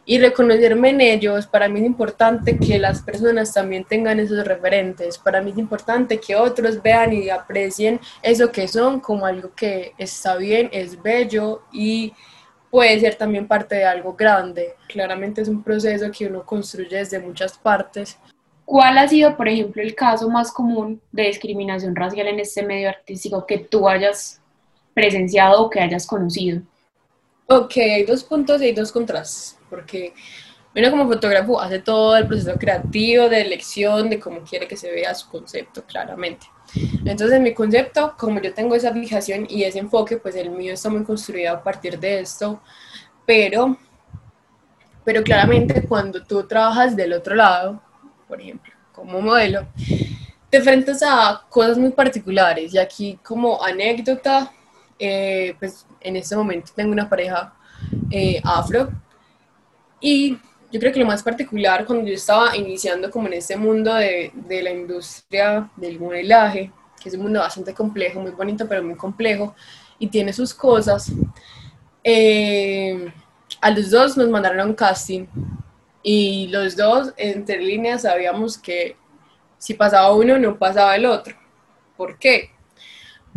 y 0.05 0.19
reconocerme 0.19 0.89
en 0.89 1.01
ellos, 1.01 1.47
para 1.47 1.69
mí 1.69 1.79
es 1.79 1.85
importante 1.85 2.57
que 2.57 2.77
las 2.77 3.01
personas 3.01 3.53
también 3.53 3.85
tengan 3.85 4.19
esos 4.19 4.45
referentes, 4.45 5.17
para 5.17 5.41
mí 5.41 5.51
es 5.51 5.57
importante 5.57 6.19
que 6.19 6.35
otros 6.35 6.81
vean 6.81 7.13
y 7.13 7.29
aprecien 7.29 7.99
eso 8.21 8.51
que 8.51 8.67
son 8.67 8.99
como 8.99 9.25
algo 9.25 9.51
que 9.55 9.93
está 9.97 10.35
bien, 10.35 10.69
es 10.73 11.01
bello 11.01 11.61
y 11.71 12.11
puede 12.69 12.99
ser 12.99 13.15
también 13.15 13.47
parte 13.47 13.75
de 13.75 13.85
algo 13.85 14.13
grande. 14.13 14.73
Claramente 14.89 15.41
es 15.41 15.47
un 15.47 15.63
proceso 15.63 16.11
que 16.11 16.27
uno 16.27 16.43
construye 16.43 16.97
desde 16.97 17.19
muchas 17.19 17.57
partes. 17.57 18.17
¿Cuál 18.65 18.97
ha 18.97 19.07
sido, 19.07 19.37
por 19.37 19.47
ejemplo, 19.47 19.81
el 19.81 19.95
caso 19.95 20.29
más 20.29 20.51
común 20.51 21.01
de 21.11 21.23
discriminación 21.23 21.95
racial 21.95 22.27
en 22.27 22.39
este 22.39 22.63
medio 22.63 22.89
artístico 22.89 23.45
que 23.45 23.59
tú 23.59 23.87
hayas 23.87 24.41
presenciado 24.93 25.61
o 25.61 25.69
que 25.69 25.79
hayas 25.79 26.05
conocido? 26.05 26.61
Ok, 27.45 27.77
hay 27.77 28.03
dos 28.03 28.23
puntos 28.23 28.61
y 28.61 28.65
hay 28.65 28.73
dos 28.73 28.91
contrastes 28.91 29.57
porque 29.73 30.13
uno 30.75 30.91
como 30.91 31.07
fotógrafo 31.07 31.59
hace 31.59 31.79
todo 31.79 32.15
el 32.15 32.27
proceso 32.27 32.53
creativo 32.59 33.27
de 33.27 33.41
elección, 33.41 34.07
de 34.07 34.19
cómo 34.19 34.41
quiere 34.41 34.67
que 34.67 34.77
se 34.77 34.91
vea 34.91 35.15
su 35.15 35.27
concepto 35.29 35.83
claramente. 35.83 36.45
Entonces 37.05 37.41
mi 37.41 37.55
concepto, 37.55 38.13
como 38.15 38.39
yo 38.39 38.53
tengo 38.53 38.75
esa 38.75 38.93
fijación 38.93 39.47
y 39.49 39.63
ese 39.63 39.79
enfoque, 39.79 40.17
pues 40.17 40.35
el 40.35 40.51
mío 40.51 40.73
está 40.73 40.89
muy 40.89 41.03
construido 41.03 41.53
a 41.53 41.63
partir 41.63 41.99
de 41.99 42.19
esto, 42.19 42.61
pero, 43.25 43.75
pero 45.03 45.23
claramente 45.23 45.87
cuando 45.87 46.23
tú 46.23 46.47
trabajas 46.47 46.95
del 46.95 47.13
otro 47.13 47.33
lado, 47.33 47.81
por 48.27 48.39
ejemplo, 48.39 48.71
como 48.91 49.21
modelo, 49.21 49.65
te 50.51 50.57
enfrentas 50.57 51.01
a 51.01 51.47
cosas 51.49 51.79
muy 51.79 51.89
particulares 51.89 52.75
y 52.75 52.77
aquí 52.77 53.19
como 53.23 53.63
anécdota, 53.63 54.51
eh, 54.99 55.55
pues 55.57 55.87
en 55.99 56.15
este 56.15 56.35
momento 56.35 56.71
tengo 56.75 56.91
una 56.91 57.09
pareja 57.09 57.55
eh, 58.11 58.39
afro 58.43 59.02
y 60.03 60.37
yo 60.69 60.79
creo 60.81 60.91
que 60.91 60.99
lo 60.99 61.05
más 61.05 61.23
particular 61.23 61.85
cuando 61.85 62.05
yo 62.05 62.13
estaba 62.13 62.57
iniciando 62.57 63.09
como 63.09 63.27
en 63.27 63.33
este 63.33 63.55
mundo 63.55 63.93
de, 63.93 64.31
de 64.33 64.61
la 64.61 64.71
industria 64.71 65.71
del 65.77 65.97
modelaje, 65.97 66.71
que 67.01 67.07
es 67.07 67.15
un 67.15 67.21
mundo 67.21 67.39
bastante 67.39 67.73
complejo, 67.73 68.19
muy 68.19 68.31
bonito, 68.31 68.67
pero 68.67 68.83
muy 68.83 68.95
complejo, 68.95 69.55
y 69.97 70.07
tiene 70.07 70.33
sus 70.33 70.53
cosas, 70.53 71.09
eh, 72.03 73.13
a 73.61 73.69
los 73.71 73.91
dos 73.91 74.17
nos 74.17 74.27
mandaron 74.29 74.59
a 74.59 74.65
un 74.65 74.73
casting 74.73 75.25
y 76.01 76.49
los 76.49 76.75
dos 76.75 77.13
entre 77.15 77.59
líneas 77.59 78.01
sabíamos 78.01 78.57
que 78.57 78.97
si 79.57 79.73
pasaba 79.73 80.13
uno 80.13 80.37
no 80.37 80.59
pasaba 80.59 80.97
el 80.97 81.05
otro. 81.05 81.33
¿Por 81.95 82.19
qué? 82.19 82.49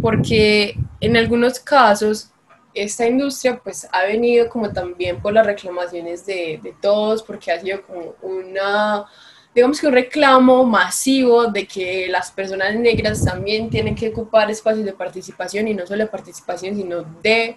Porque 0.02 0.76
en 1.00 1.16
algunos 1.16 1.60
casos 1.60 2.32
esta 2.76 3.06
industria 3.06 3.58
pues 3.62 3.88
ha 3.90 4.04
venido 4.04 4.48
como 4.48 4.72
también 4.72 5.20
por 5.20 5.32
las 5.32 5.46
reclamaciones 5.46 6.26
de, 6.26 6.60
de, 6.62 6.74
todos, 6.80 7.22
porque 7.22 7.50
ha 7.50 7.60
sido 7.60 7.82
como 7.82 8.14
una, 8.22 9.06
digamos 9.54 9.80
que 9.80 9.86
un 9.86 9.94
reclamo 9.94 10.64
masivo 10.64 11.46
de 11.46 11.66
que 11.66 12.06
las 12.08 12.30
personas 12.30 12.74
negras 12.76 13.24
también 13.24 13.70
tienen 13.70 13.94
que 13.94 14.10
ocupar 14.10 14.50
espacios 14.50 14.84
de 14.84 14.92
participación 14.92 15.66
y 15.68 15.74
no 15.74 15.86
solo 15.86 16.04
de 16.04 16.10
participación, 16.10 16.76
sino 16.76 17.02
de 17.22 17.56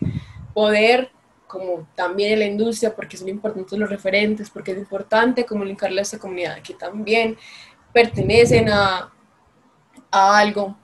poder 0.53 1.11
como 1.47 1.87
también 1.95 2.33
en 2.33 2.39
la 2.39 2.45
industria, 2.45 2.95
porque 2.95 3.17
son 3.17 3.27
importantes 3.27 3.77
los 3.77 3.89
referentes, 3.89 4.49
porque 4.49 4.71
es 4.71 4.77
importante 4.77 5.45
comunicarle 5.45 5.99
a 5.99 6.03
esta 6.03 6.19
comunidad 6.19 6.61
que 6.61 6.75
también 6.75 7.37
pertenecen 7.91 8.69
a, 8.69 9.11
a 10.11 10.37
algo. 10.37 10.77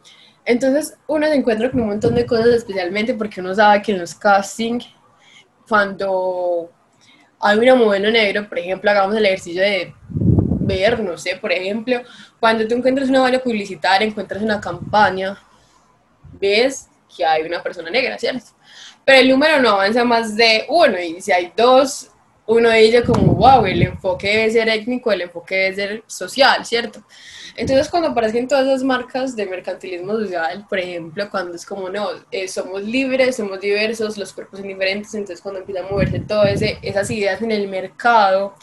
Entonces 0.46 0.96
uno 1.08 1.26
se 1.28 1.36
encuentra 1.36 1.72
con 1.72 1.82
un 1.82 1.88
montón 1.88 2.16
de 2.16 2.26
cosas, 2.26 2.48
especialmente 2.48 3.14
porque 3.16 3.42
uno 3.42 3.54
sabe 3.56 3.82
que 3.82 3.92
en 3.92 4.00
los 4.00 4.14
castings, 4.14 4.88
cuando 5.68 6.72
hay 7.40 7.58
una 7.58 7.76
modelo 7.76 8.12
negro, 8.12 8.48
por 8.48 8.60
ejemplo, 8.60 8.90
hagamos 8.90 9.16
el 9.16 9.26
ejercicio 9.26 9.62
de 9.62 9.94
ver, 10.66 11.00
no 11.00 11.18
sé, 11.18 11.36
por 11.38 11.52
ejemplo, 11.52 12.02
cuando 12.40 12.68
tú 12.68 12.76
encuentras 12.76 13.10
una 13.10 13.22
valla 13.22 13.44
publicitaria, 13.44 14.08
encuentras 14.08 14.42
una 14.42 14.60
campaña, 14.62 15.38
ves 16.40 16.88
que 17.16 17.26
hay 17.26 17.44
una 17.44 17.62
persona 17.62 17.90
negra, 17.90 18.18
¿cierto? 18.18 18.48
Pero 19.04 19.20
el 19.20 19.30
número 19.30 19.62
no 19.62 19.70
avanza 19.70 20.04
más 20.04 20.36
de 20.36 20.66
uno, 20.70 21.00
y 21.00 21.22
si 21.22 21.32
hay 21.32 21.52
dos, 21.56 22.10
uno 22.48 22.70
dice 22.70 23.04
como, 23.04 23.34
wow, 23.34 23.66
el 23.66 23.82
enfoque 23.82 24.28
debe 24.28 24.52
ser 24.52 24.70
étnico, 24.70 25.12
el 25.12 25.22
enfoque 25.22 25.56
debe 25.56 25.76
ser 25.76 26.04
social, 26.06 26.66
¿cierto? 26.66 27.04
Entonces, 27.56 27.90
cuando 27.90 28.10
aparecen 28.10 28.48
todas 28.48 28.68
esas 28.68 28.84
marcas 28.84 29.36
de 29.36 29.46
mercantilismo 29.46 30.14
social, 30.14 30.66
por 30.68 30.78
ejemplo, 30.78 31.30
cuando 31.30 31.56
es 31.56 31.66
como, 31.66 31.90
no, 31.90 32.10
eh, 32.30 32.48
somos 32.48 32.84
libres, 32.84 33.38
somos 33.38 33.60
diversos, 33.60 34.18
los 34.18 34.34
cuerpos 34.34 34.60
son 34.60 34.68
diferentes, 34.68 35.14
entonces 35.14 35.42
cuando 35.42 35.62
empieza 35.62 35.82
a 35.82 35.90
moverse 35.90 36.20
todas 36.20 36.62
esas 36.62 37.10
ideas 37.10 37.42
en 37.42 37.52
el 37.52 37.68
mercado, 37.68 38.54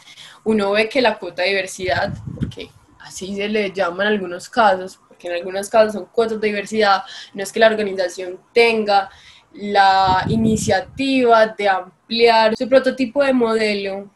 uno 0.45 0.71
ve 0.71 0.87
que 0.87 1.01
la 1.01 1.17
cuota 1.17 1.41
de 1.41 1.49
diversidad, 1.49 2.13
porque 2.35 2.69
así 2.99 3.35
se 3.35 3.49
le 3.49 3.71
llama 3.71 4.03
en 4.03 4.13
algunos 4.13 4.47
casos, 4.47 4.99
porque 5.07 5.27
en 5.27 5.33
algunos 5.33 5.69
casos 5.69 5.93
son 5.93 6.05
cuotas 6.05 6.39
de 6.39 6.47
diversidad, 6.47 7.03
no 7.33 7.43
es 7.43 7.51
que 7.51 7.59
la 7.59 7.67
organización 7.67 8.39
tenga 8.53 9.09
la 9.53 10.25
iniciativa 10.27 11.47
de 11.47 11.69
ampliar 11.69 12.55
su 12.55 12.67
prototipo 12.67 13.23
de 13.23 13.33
modelo 13.33 14.09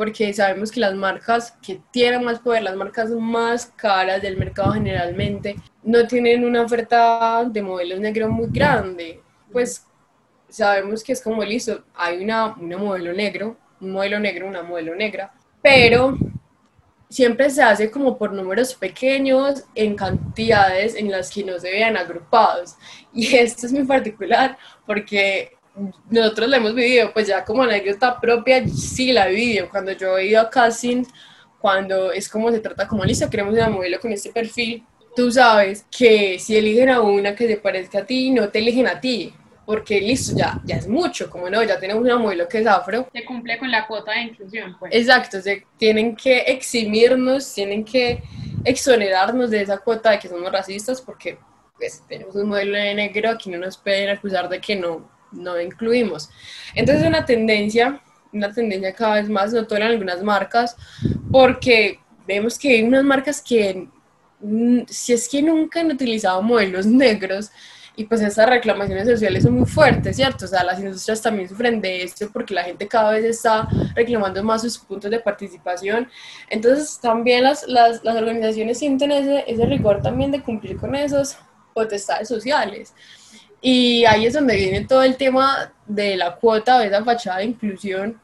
porque 0.00 0.32
sabemos 0.32 0.70
que 0.72 0.80
las 0.80 0.94
marcas 0.94 1.52
que 1.60 1.78
tienen 1.90 2.24
más 2.24 2.38
poder, 2.38 2.62
las 2.62 2.74
marcas 2.74 3.10
más 3.10 3.66
caras 3.76 4.22
del 4.22 4.38
mercado 4.38 4.72
generalmente, 4.72 5.56
no 5.82 6.06
tienen 6.06 6.42
una 6.42 6.62
oferta 6.62 7.44
de 7.44 7.60
modelos 7.60 8.00
negros 8.00 8.30
muy 8.30 8.46
grande. 8.50 9.20
Pues 9.52 9.84
sabemos 10.48 11.04
que 11.04 11.12
es 11.12 11.20
como 11.20 11.44
listo, 11.44 11.84
hay 11.94 12.24
una, 12.24 12.54
una 12.54 12.78
modelo 12.78 13.12
negro, 13.12 13.58
un 13.78 13.92
modelo 13.92 14.18
negro, 14.18 14.48
una 14.48 14.62
modelo 14.62 14.94
negra, 14.94 15.34
pero 15.60 16.16
siempre 17.10 17.50
se 17.50 17.62
hace 17.62 17.90
como 17.90 18.16
por 18.16 18.32
números 18.32 18.74
pequeños 18.74 19.64
en 19.74 19.96
cantidades 19.96 20.94
en 20.94 21.10
las 21.10 21.30
que 21.30 21.44
no 21.44 21.58
se 21.58 21.70
vean 21.70 21.96
agrupados. 21.96 22.76
Y 23.12 23.34
esto 23.34 23.66
es 23.66 23.72
muy 23.72 23.84
particular 23.84 24.56
porque 24.86 25.56
nosotros 26.08 26.48
la 26.48 26.58
hemos 26.58 26.74
vivido, 26.74 27.12
pues 27.12 27.26
ya 27.26 27.44
como 27.44 27.64
anécdota 27.64 28.20
propia, 28.20 28.66
sí 28.68 29.12
la 29.12 29.28
he 29.28 29.34
vivido. 29.34 29.68
Cuando 29.68 29.92
yo 29.92 30.16
he 30.16 30.26
ido 30.26 30.40
a 30.40 30.48
casting, 30.48 31.04
cuando 31.58 32.12
es 32.12 32.28
como 32.28 32.52
se 32.52 32.60
trata 32.60 32.86
como 32.86 33.04
lista, 33.04 33.28
queremos 33.28 33.54
una 33.54 33.68
modelo 33.68 33.98
con 33.98 34.12
este 34.12 34.30
perfil, 34.30 34.84
tú 35.16 35.32
sabes 35.32 35.84
que 35.90 36.38
si 36.38 36.56
eligen 36.56 36.88
a 36.90 37.00
una 37.00 37.34
que 37.34 37.48
se 37.48 37.56
parezca 37.56 38.00
a 38.00 38.06
ti, 38.06 38.30
no 38.30 38.48
te 38.48 38.60
eligen 38.60 38.86
a 38.86 39.00
ti, 39.00 39.34
porque 39.66 40.00
listo, 40.00 40.36
ya, 40.36 40.60
ya 40.64 40.76
es 40.76 40.88
mucho, 40.88 41.30
como 41.30 41.48
no, 41.48 41.62
ya 41.62 41.78
tenemos 41.78 42.02
una 42.02 42.16
modelo 42.16 42.48
que 42.48 42.58
es 42.58 42.66
afro. 42.66 43.08
Se 43.12 43.24
cumple 43.24 43.58
con 43.58 43.70
la 43.70 43.86
cuota 43.86 44.12
de 44.12 44.22
inclusión, 44.22 44.76
pues. 44.78 44.94
Exacto, 44.94 45.40
se, 45.40 45.64
tienen 45.78 46.16
que 46.16 46.38
eximirnos, 46.40 47.52
tienen 47.52 47.84
que 47.84 48.22
exonerarnos 48.64 49.50
de 49.50 49.62
esa 49.62 49.78
cuota 49.78 50.10
de 50.10 50.18
que 50.18 50.28
somos 50.28 50.50
racistas, 50.50 51.00
porque 51.00 51.38
pues 51.76 52.02
tenemos 52.08 52.34
un 52.34 52.48
modelo 52.48 52.76
de 52.76 52.94
negro, 52.94 53.30
aquí 53.30 53.50
no 53.50 53.58
nos 53.58 53.78
pueden 53.78 54.10
acusar 54.10 54.48
de 54.48 54.60
que 54.60 54.76
no 54.76 55.08
no 55.32 55.60
incluimos. 55.60 56.30
Entonces 56.74 57.02
es 57.02 57.08
una 57.08 57.24
tendencia, 57.24 58.00
una 58.32 58.52
tendencia 58.52 58.92
cada 58.94 59.14
vez 59.16 59.28
más 59.28 59.52
notoria 59.52 59.86
en 59.86 59.92
algunas 59.92 60.22
marcas, 60.22 60.76
porque 61.30 62.00
vemos 62.26 62.58
que 62.58 62.72
hay 62.72 62.82
unas 62.82 63.04
marcas 63.04 63.40
que, 63.40 63.88
si 64.88 65.12
es 65.12 65.28
que 65.28 65.42
nunca 65.42 65.80
han 65.80 65.90
utilizado 65.90 66.42
modelos 66.42 66.86
negros, 66.86 67.50
y 67.96 68.04
pues 68.04 68.20
estas 68.20 68.48
reclamaciones 68.48 69.08
sociales 69.08 69.42
son 69.42 69.54
muy 69.54 69.66
fuertes, 69.66 70.16
¿cierto? 70.16 70.44
O 70.44 70.48
sea, 70.48 70.64
las 70.64 70.78
industrias 70.78 71.20
también 71.20 71.48
sufren 71.48 71.80
de 71.80 72.02
esto 72.02 72.28
porque 72.32 72.54
la 72.54 72.64
gente 72.64 72.86
cada 72.88 73.12
vez 73.12 73.24
está 73.24 73.68
reclamando 73.94 74.42
más 74.42 74.62
sus 74.62 74.78
puntos 74.78 75.10
de 75.10 75.20
participación. 75.20 76.08
Entonces 76.48 76.98
también 77.00 77.44
las, 77.44 77.66
las, 77.66 78.02
las 78.04 78.16
organizaciones 78.16 78.78
sienten 78.78 79.12
ese, 79.12 79.44
ese 79.46 79.66
rigor 79.66 80.00
también 80.00 80.30
de 80.30 80.42
cumplir 80.42 80.76
con 80.76 80.94
esos 80.94 81.36
potestades 81.74 82.28
sociales. 82.28 82.94
Y 83.60 84.04
ahí 84.06 84.26
es 84.26 84.34
donde 84.34 84.56
viene 84.56 84.86
todo 84.86 85.02
el 85.02 85.16
tema 85.16 85.72
de 85.86 86.16
la 86.16 86.36
cuota 86.36 86.78
o 86.78 86.80
esa 86.80 87.04
fachada 87.04 87.38
de 87.38 87.44
inclusión, 87.44 88.18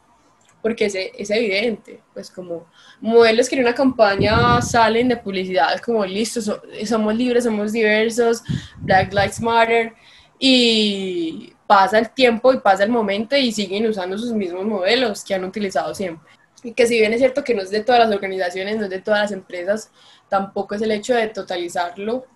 porque 0.67 0.87
es, 0.87 0.97
es 0.97 1.31
evidente, 1.31 2.01
pues 2.13 2.29
como 2.29 2.67
modelos 3.01 3.49
que 3.49 3.55
en 3.55 3.61
una 3.63 3.73
campaña 3.73 4.61
salen 4.61 5.07
de 5.07 5.17
publicidad 5.17 5.79
como 5.79 6.05
listo, 6.05 6.41
somos 6.85 7.15
libres, 7.15 7.45
somos 7.45 7.71
diversos, 7.71 8.43
Black 8.79 9.13
Lives 9.13 9.41
Matter, 9.41 9.93
y 10.41 11.53
pasa 11.69 12.01
el 12.01 12.11
tiempo 12.11 12.53
y 12.53 12.59
pasa 12.59 12.83
el 12.83 12.91
momento 12.91 13.37
y 13.37 13.53
siguen 13.53 13.87
usando 13.87 14.19
sus 14.19 14.33
mismos 14.33 14.65
modelos 14.65 15.23
que 15.23 15.35
han 15.35 15.45
utilizado 15.45 15.95
siempre. 15.95 16.29
Y 16.65 16.73
que 16.73 16.89
si 16.89 16.99
bien 16.99 17.13
es 17.13 17.21
cierto 17.21 17.45
que 17.45 17.55
no 17.55 17.63
es 17.63 17.71
de 17.71 17.85
todas 17.85 18.01
las 18.01 18.13
organizaciones, 18.13 18.77
no 18.77 18.87
es 18.87 18.91
de 18.91 19.01
todas 19.01 19.21
las 19.21 19.31
empresas, 19.31 19.93
tampoco 20.29 20.75
es 20.75 20.83
el 20.83 20.91
hecho 20.91 21.15
de 21.15 21.29
totalizarlo 21.29 22.27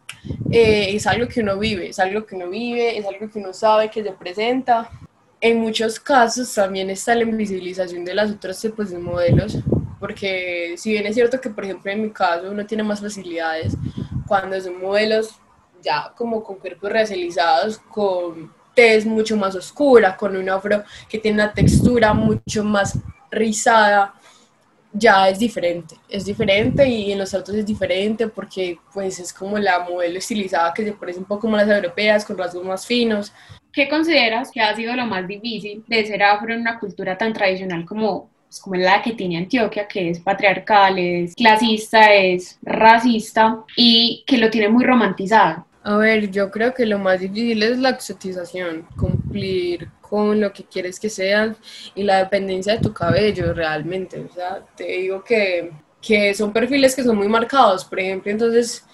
eh, 0.53 0.95
es 0.95 1.07
algo 1.09 1.27
que 1.27 1.41
uno 1.41 1.59
vive, 1.59 1.89
es 1.89 1.99
algo 1.99 2.25
que 2.25 2.37
uno 2.37 2.49
vive, 2.49 2.97
es 2.97 3.05
algo 3.07 3.29
que 3.29 3.41
uno 3.41 3.53
sabe 3.53 3.91
que 3.91 4.05
se 4.05 4.13
presenta. 4.13 4.89
En 5.43 5.61
muchos 5.61 5.99
casos 5.99 6.53
también 6.55 6.91
está 6.91 7.15
la 7.15 7.23
invisibilización 7.23 8.05
de 8.05 8.15
las 8.15 8.31
otros 8.31 8.61
tipos 8.61 8.91
de 8.91 8.99
modelos, 8.99 9.57
porque 9.99 10.75
si 10.77 10.93
bien 10.93 11.07
es 11.07 11.15
cierto 11.15 11.41
que, 11.41 11.49
por 11.49 11.65
ejemplo, 11.65 11.91
en 11.91 12.03
mi 12.03 12.11
caso 12.11 12.51
uno 12.51 12.67
tiene 12.67 12.83
más 12.83 13.01
facilidades 13.01 13.75
cuando 14.27 14.61
son 14.61 14.81
modelos 14.81 15.35
ya 15.83 16.13
como 16.15 16.43
con 16.43 16.57
cuerpos 16.57 16.93
racializados, 16.93 17.79
con 17.79 18.53
tez 18.75 19.07
mucho 19.07 19.37
más 19.37 19.55
oscura, 19.55 20.17
con 20.17 20.37
un 20.37 20.49
afro 20.49 20.85
que 21.09 21.19
tiene 21.19 21.43
una 21.43 21.53
textura 21.53 22.13
mucho 22.13 22.63
más 22.63 22.99
rizada, 23.31 24.15
ya 24.93 25.29
es 25.29 25.39
diferente, 25.39 25.97
es 26.09 26.25
diferente 26.25 26.87
y 26.87 27.13
en 27.13 27.19
los 27.19 27.33
autos 27.33 27.55
es 27.55 27.65
diferente 27.65 28.27
porque 28.27 28.79
pues 28.93 29.19
es 29.21 29.33
como 29.33 29.59
la 29.59 29.81
modelo 29.81 30.19
estilizada 30.19 30.75
que 30.75 30.85
se 30.85 30.93
parece 30.93 31.21
un 31.21 31.25
poco 31.25 31.43
como 31.43 31.57
las 31.57 31.69
europeas 31.69 32.25
con 32.25 32.37
rasgos 32.37 32.65
más 32.65 32.87
finos. 32.87 33.33
¿Qué 33.73 33.89
consideras 33.89 34.51
que 34.51 34.61
ha 34.61 34.75
sido 34.75 34.95
lo 34.97 35.07
más 35.07 35.27
difícil 35.27 35.85
de 35.87 36.05
ser 36.05 36.23
afro 36.23 36.53
en 36.53 36.61
una 36.61 36.79
cultura 36.79 37.17
tan 37.17 37.33
tradicional 37.33 37.85
como, 37.85 38.31
pues, 38.47 38.61
como 38.61 38.77
la 38.77 39.01
que 39.01 39.13
tiene 39.13 39.39
Antioquia, 39.39 39.87
que 39.87 40.11
es 40.11 40.19
patriarcal, 40.21 40.99
es 40.99 41.35
clasista, 41.35 42.13
es 42.13 42.59
racista 42.63 43.61
y 43.77 44.25
que 44.27 44.39
lo 44.39 44.51
tiene 44.51 44.69
muy 44.69 44.85
romantizado? 44.85 45.67
A 45.83 45.97
ver, 45.97 46.31
yo 46.31 46.51
creo 46.51 46.75
que 46.75 46.85
lo 46.85 46.99
más 46.99 47.21
difícil 47.21 47.63
es 47.63 47.79
la 47.79 47.91
exotización, 47.91 48.87
cumplir 48.99 49.89
con 50.01 50.41
lo 50.41 50.53
que 50.53 50.65
quieres 50.65 50.99
que 50.99 51.09
sean 51.09 51.57
y 51.95 52.03
la 52.03 52.19
dependencia 52.19 52.75
de 52.75 52.81
tu 52.81 52.93
cabello 52.93 53.55
realmente. 53.55 54.19
O 54.21 54.33
sea, 54.33 54.63
te 54.77 54.85
digo 54.85 55.23
que, 55.23 55.71
que 56.03 56.35
son 56.35 56.53
perfiles 56.53 56.95
que 56.95 57.05
son 57.05 57.17
muy 57.17 57.29
marcados. 57.29 57.85
Por 57.85 58.01
ejemplo, 58.01 58.31
entonces 58.31 58.85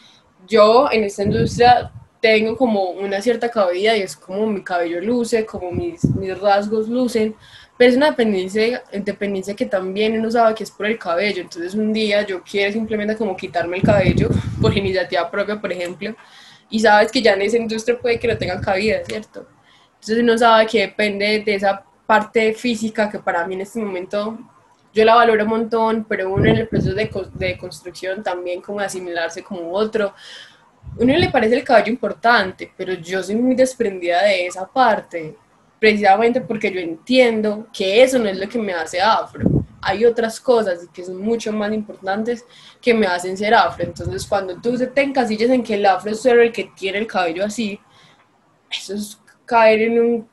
yo 0.46 0.88
en 0.92 1.04
esta 1.04 1.24
industria 1.24 1.90
tengo 2.20 2.56
como 2.56 2.90
una 2.90 3.20
cierta 3.20 3.50
cabida 3.50 3.96
y 3.96 4.02
es 4.02 4.16
como 4.16 4.46
mi 4.46 4.62
cabello 4.62 5.00
luce, 5.00 5.44
como 5.44 5.70
mis, 5.70 6.04
mis 6.16 6.38
rasgos 6.38 6.88
lucen, 6.88 7.34
pero 7.76 7.90
es 7.90 7.96
una 7.96 8.10
dependencia, 8.10 8.82
dependencia 8.92 9.54
que 9.54 9.66
también 9.66 10.18
uno 10.18 10.30
sabe 10.30 10.54
que 10.54 10.64
es 10.64 10.70
por 10.70 10.86
el 10.86 10.98
cabello. 10.98 11.42
Entonces 11.42 11.74
un 11.74 11.92
día 11.92 12.22
yo 12.26 12.42
quiero 12.42 12.72
simplemente 12.72 13.16
como 13.16 13.36
quitarme 13.36 13.76
el 13.76 13.82
cabello 13.82 14.28
por 14.60 14.76
iniciativa 14.76 15.30
propia, 15.30 15.60
por 15.60 15.72
ejemplo, 15.72 16.14
y 16.70 16.80
sabes 16.80 17.12
que 17.12 17.22
ya 17.22 17.34
en 17.34 17.42
esa 17.42 17.58
industria 17.58 17.98
puede 17.98 18.18
que 18.18 18.28
no 18.28 18.38
tengan 18.38 18.62
cabida, 18.62 19.04
¿cierto? 19.04 19.46
Entonces 19.94 20.18
uno 20.22 20.38
sabe 20.38 20.66
que 20.66 20.80
depende 20.80 21.42
de 21.44 21.54
esa 21.54 21.84
parte 22.06 22.54
física 22.54 23.10
que 23.10 23.18
para 23.18 23.46
mí 23.46 23.54
en 23.54 23.62
este 23.62 23.80
momento 23.80 24.38
yo 24.94 25.04
la 25.04 25.14
valoro 25.14 25.44
un 25.44 25.50
montón, 25.50 26.06
pero 26.08 26.32
uno 26.32 26.48
en 26.48 26.56
el 26.56 26.68
proceso 26.68 26.94
de, 26.94 27.10
de 27.34 27.58
construcción 27.58 28.22
también 28.22 28.62
como 28.62 28.80
asimilarse 28.80 29.42
como 29.42 29.70
otro. 29.72 30.14
Uno 30.98 31.16
le 31.16 31.30
parece 31.30 31.56
el 31.56 31.64
cabello 31.64 31.92
importante, 31.92 32.72
pero 32.76 32.94
yo 32.94 33.22
soy 33.22 33.36
muy 33.36 33.54
desprendida 33.54 34.22
de 34.22 34.46
esa 34.46 34.66
parte, 34.66 35.36
precisamente 35.78 36.40
porque 36.40 36.72
yo 36.72 36.80
entiendo 36.80 37.66
que 37.72 38.02
eso 38.02 38.18
no 38.18 38.28
es 38.28 38.38
lo 38.38 38.48
que 38.48 38.58
me 38.58 38.72
hace 38.72 39.00
afro. 39.00 39.64
Hay 39.82 40.04
otras 40.04 40.40
cosas 40.40 40.88
que 40.92 41.04
son 41.04 41.18
mucho 41.18 41.52
más 41.52 41.72
importantes 41.72 42.44
que 42.80 42.94
me 42.94 43.06
hacen 43.06 43.36
ser 43.36 43.54
afro. 43.54 43.84
Entonces, 43.84 44.26
cuando 44.26 44.60
tú 44.60 44.76
te 44.78 45.02
encasillas 45.02 45.50
en 45.50 45.62
que 45.62 45.74
el 45.74 45.86
afro 45.86 46.10
es 46.10 46.20
solo 46.20 46.42
el 46.42 46.52
que 46.52 46.72
tiene 46.76 46.98
el 46.98 47.06
cabello 47.06 47.44
así, 47.44 47.78
eso 48.70 48.94
es 48.94 49.20
caer 49.44 49.82
en 49.82 50.00
un 50.00 50.28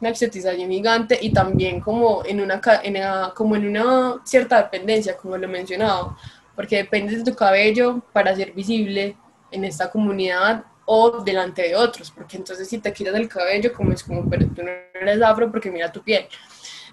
una 0.00 0.10
exotización 0.10 0.70
gigante 0.70 1.18
y 1.20 1.32
también 1.32 1.80
como 1.80 2.24
en 2.24 2.40
una, 2.40 2.60
como 3.34 3.56
en 3.56 3.68
una 3.68 4.20
cierta 4.24 4.62
dependencia, 4.62 5.16
como 5.16 5.36
lo 5.36 5.44
he 5.44 5.48
mencionado, 5.48 6.16
porque 6.54 6.76
dependes 6.76 7.24
de 7.24 7.30
tu 7.30 7.36
cabello 7.36 8.02
para 8.12 8.34
ser 8.34 8.52
visible 8.52 9.16
en 9.50 9.64
esta 9.64 9.90
comunidad 9.90 10.64
o 10.84 11.22
delante 11.22 11.62
de 11.62 11.76
otros, 11.76 12.10
porque 12.10 12.36
entonces 12.36 12.68
si 12.68 12.78
te 12.78 12.92
quitas 12.92 13.14
el 13.14 13.28
cabello, 13.28 13.72
como 13.72 13.92
es 13.92 14.02
como, 14.02 14.28
pero 14.28 14.46
tú 14.48 14.62
no 14.62 14.70
eres 14.94 15.22
afro 15.22 15.50
porque 15.50 15.70
mira 15.70 15.92
tu 15.92 16.02
piel. 16.02 16.26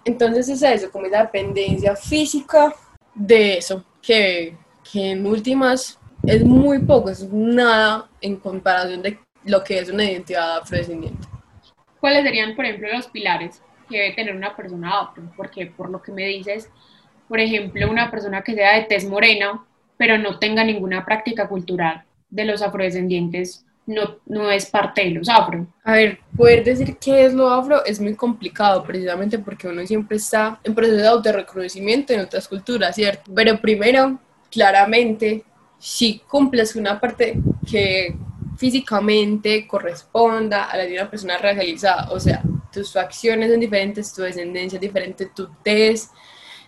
Entonces 0.05 0.47
es 0.49 0.61
eso, 0.61 0.91
como 0.91 1.07
esa 1.07 1.23
dependencia 1.23 1.95
física 1.95 2.73
de 3.15 3.57
eso, 3.57 3.83
que, 4.01 4.55
que 4.91 5.11
en 5.11 5.25
últimas 5.25 5.99
es 6.23 6.43
muy 6.43 6.79
poco, 6.79 7.09
es 7.09 7.23
nada 7.31 8.07
en 8.21 8.35
comparación 8.37 9.01
de 9.01 9.19
lo 9.45 9.63
que 9.63 9.79
es 9.79 9.89
una 9.89 10.03
identidad 10.03 10.57
afrodescendiente. 10.57 11.27
¿cuáles 11.99 12.23
serían, 12.23 12.55
por 12.55 12.65
ejemplo, 12.65 12.89
los 12.93 13.07
pilares 13.07 13.61
que 13.89 13.97
debe 13.97 14.15
tener 14.15 14.35
una 14.35 14.55
persona 14.55 14.99
afro? 14.99 15.23
Porque 15.35 15.67
por 15.67 15.89
lo 15.89 16.01
que 16.01 16.11
me 16.11 16.25
dices, 16.25 16.69
por 17.27 17.39
ejemplo, 17.39 17.89
una 17.89 18.09
persona 18.09 18.41
que 18.41 18.53
sea 18.53 18.75
de 18.75 18.83
tez 18.83 19.05
morena, 19.05 19.65
pero 19.97 20.17
no 20.17 20.39
tenga 20.39 20.63
ninguna 20.63 21.03
práctica 21.03 21.47
cultural 21.47 22.05
de 22.29 22.45
los 22.45 22.61
afrodescendientes, 22.61 23.65
no, 23.85 24.17
no 24.25 24.51
es 24.51 24.65
parte 24.65 25.03
de 25.03 25.11
los 25.11 25.29
afro. 25.29 25.65
A 25.83 25.93
ver, 25.93 26.19
poder 26.35 26.63
decir 26.63 26.97
qué 26.97 27.25
es 27.25 27.33
lo 27.33 27.49
afro 27.49 27.85
es 27.85 27.99
muy 27.99 28.15
complicado, 28.15 28.83
precisamente 28.83 29.39
porque 29.39 29.67
uno 29.67 29.85
siempre 29.85 30.17
está 30.17 30.59
en 30.63 30.75
proceso 30.75 30.97
de 30.97 31.07
autorreconocimiento 31.07 32.13
en 32.13 32.21
otras 32.21 32.47
culturas, 32.47 32.95
¿cierto? 32.95 33.31
Pero 33.33 33.59
primero, 33.61 34.19
claramente, 34.51 35.45
si 35.79 36.19
cumples 36.27 36.75
una 36.75 36.99
parte 36.99 37.39
que 37.69 38.15
físicamente 38.57 39.67
corresponda 39.67 40.65
a 40.65 40.77
la 40.77 40.85
de 40.85 40.93
una 40.93 41.09
persona 41.09 41.37
racializada. 41.37 42.09
O 42.11 42.19
sea, 42.19 42.41
tus 42.71 42.91
facciones 42.91 43.51
son 43.51 43.59
diferentes, 43.59 44.13
tu 44.13 44.23
descendencia 44.23 44.77
es 44.77 44.81
diferente, 44.81 45.27
tu 45.27 45.47
tez 45.63 46.09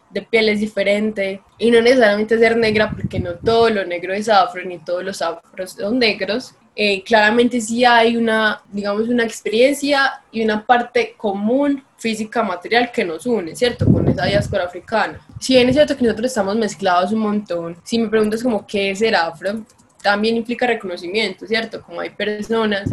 de 0.10 0.22
piel 0.22 0.50
es 0.50 0.60
diferente. 0.60 1.42
Y 1.58 1.72
no 1.72 1.82
necesariamente 1.82 2.38
ser 2.38 2.58
negra, 2.58 2.92
porque 2.92 3.20
no 3.20 3.34
todo 3.36 3.70
lo 3.70 3.86
negro 3.86 4.14
es 4.14 4.30
afro, 4.30 4.64
ni 4.64 4.80
todos 4.80 5.04
los 5.04 5.22
afros 5.22 5.72
son 5.72 6.00
negros. 6.00 6.56
Eh, 6.76 7.04
claramente 7.04 7.60
sí 7.60 7.84
hay 7.84 8.16
una, 8.16 8.62
digamos, 8.72 9.10
una 9.10 9.24
experiencia 9.24 10.22
y 10.32 10.42
una 10.42 10.66
parte 10.66 11.14
común 11.18 11.84
física 11.98 12.42
material 12.42 12.92
que 12.92 13.04
nos 13.04 13.26
une, 13.26 13.56
¿cierto? 13.56 13.86
Con 13.86 14.08
esa 14.08 14.26
diáspora 14.26 14.64
africana. 14.64 15.20
Si 15.40 15.56
bien 15.56 15.68
es 15.68 15.76
cierto 15.76 15.98
que 15.98 16.04
nosotros 16.04 16.28
estamos 16.28 16.56
mezclados 16.56 17.12
un 17.12 17.20
montón, 17.20 17.76
si 17.84 18.00
me 18.00 18.08
preguntas 18.08 18.42
como 18.42 18.66
qué 18.66 18.92
es 18.92 19.00
ser 19.00 19.16
afro, 19.16 19.66
también 20.02 20.38
implica 20.38 20.66
reconocimiento, 20.66 21.46
¿cierto? 21.46 21.82
Como 21.82 22.00
hay 22.00 22.12
personas 22.12 22.90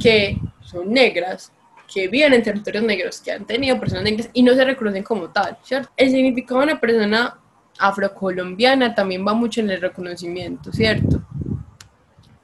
que 0.00 0.38
son 0.62 0.90
negras, 0.90 1.52
que 1.92 2.08
viven 2.08 2.34
en 2.34 2.42
territorios 2.42 2.84
negros, 2.84 3.20
que 3.20 3.32
han 3.32 3.44
tenido 3.44 3.78
personas 3.78 4.04
negras 4.04 4.30
y 4.32 4.42
no 4.42 4.54
se 4.54 4.64
reconocen 4.64 5.02
como 5.02 5.28
tal, 5.30 5.56
¿cierto? 5.62 5.90
El 5.96 6.10
significado 6.10 6.60
de 6.60 6.66
una 6.66 6.80
persona 6.80 7.38
afrocolombiana 7.78 8.94
también 8.94 9.26
va 9.26 9.34
mucho 9.34 9.60
en 9.60 9.70
el 9.70 9.80
reconocimiento, 9.80 10.72
¿cierto? 10.72 11.22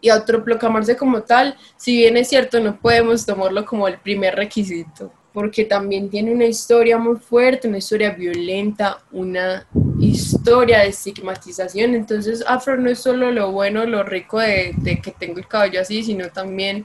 Y 0.00 0.08
autoproclamarse 0.08 0.96
como 0.96 1.22
tal, 1.22 1.56
si 1.76 1.96
bien 1.96 2.16
es 2.16 2.28
cierto, 2.28 2.60
no 2.60 2.78
podemos 2.78 3.24
tomarlo 3.24 3.64
como 3.64 3.86
el 3.86 3.98
primer 3.98 4.34
requisito, 4.34 5.12
porque 5.32 5.64
también 5.64 6.10
tiene 6.10 6.32
una 6.32 6.44
historia 6.44 6.98
muy 6.98 7.16
fuerte, 7.16 7.68
una 7.68 7.78
historia 7.78 8.10
violenta, 8.10 8.98
una 9.12 9.66
historia 10.00 10.80
de 10.80 10.88
estigmatización. 10.88 11.94
Entonces, 11.94 12.44
afro 12.46 12.76
no 12.76 12.90
es 12.90 12.98
solo 12.98 13.30
lo 13.30 13.52
bueno, 13.52 13.86
lo 13.86 14.02
rico 14.02 14.40
de, 14.40 14.74
que 15.02 15.12
tengo 15.12 15.38
el 15.38 15.46
cabello 15.46 15.80
así, 15.80 16.02
sino 16.02 16.28
también 16.30 16.84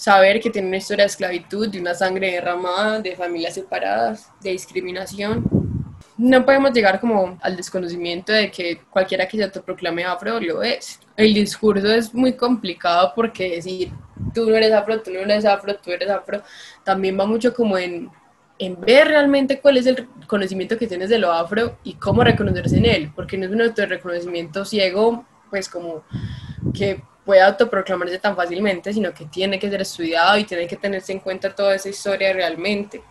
saber 0.00 0.40
que 0.40 0.48
tiene 0.48 0.68
una 0.68 0.78
historia 0.78 1.04
de 1.04 1.10
esclavitud, 1.10 1.68
de 1.68 1.78
una 1.78 1.92
sangre 1.92 2.32
derramada, 2.32 3.02
de 3.02 3.14
familias 3.14 3.52
separadas, 3.52 4.30
de 4.40 4.52
discriminación. 4.52 5.44
No 6.16 6.42
podemos 6.42 6.72
llegar 6.72 6.98
como 7.00 7.38
al 7.42 7.54
desconocimiento 7.54 8.32
de 8.32 8.50
que 8.50 8.80
cualquiera 8.88 9.28
que 9.28 9.36
se 9.36 9.44
autoproclame 9.44 10.04
afro 10.04 10.40
lo 10.40 10.62
es. 10.62 10.98
El 11.18 11.34
discurso 11.34 11.86
es 11.92 12.14
muy 12.14 12.32
complicado 12.32 13.12
porque 13.14 13.56
decir 13.56 13.92
tú 14.32 14.48
no 14.48 14.56
eres 14.56 14.72
afro, 14.72 15.02
tú 15.02 15.10
no 15.10 15.18
eres 15.18 15.44
afro, 15.44 15.76
tú 15.76 15.90
eres 15.90 16.08
afro, 16.08 16.42
también 16.82 17.20
va 17.20 17.26
mucho 17.26 17.52
como 17.52 17.76
en, 17.76 18.10
en 18.58 18.80
ver 18.80 19.08
realmente 19.08 19.60
cuál 19.60 19.76
es 19.76 19.84
el 19.84 20.08
conocimiento 20.26 20.78
que 20.78 20.86
tienes 20.86 21.10
de 21.10 21.18
lo 21.18 21.30
afro 21.30 21.76
y 21.84 21.92
cómo 21.96 22.24
reconocerse 22.24 22.78
en 22.78 22.86
él, 22.86 23.12
porque 23.14 23.36
no 23.36 23.44
es 23.44 23.52
un 23.52 23.60
autorreconocimiento 23.60 24.64
ciego, 24.64 25.26
pues 25.50 25.68
como 25.68 26.04
que 26.72 27.02
pueda 27.24 27.46
autoproclamarse 27.46 28.18
tan 28.18 28.36
fácilmente, 28.36 28.92
sino 28.92 29.12
que 29.12 29.26
tiene 29.26 29.58
que 29.58 29.70
ser 29.70 29.80
estudiado 29.80 30.38
y 30.38 30.44
tiene 30.44 30.66
que 30.66 30.76
tenerse 30.76 31.12
en 31.12 31.20
cuenta 31.20 31.54
toda 31.54 31.74
esa 31.74 31.88
historia 31.88 32.32
realmente. 32.32 33.02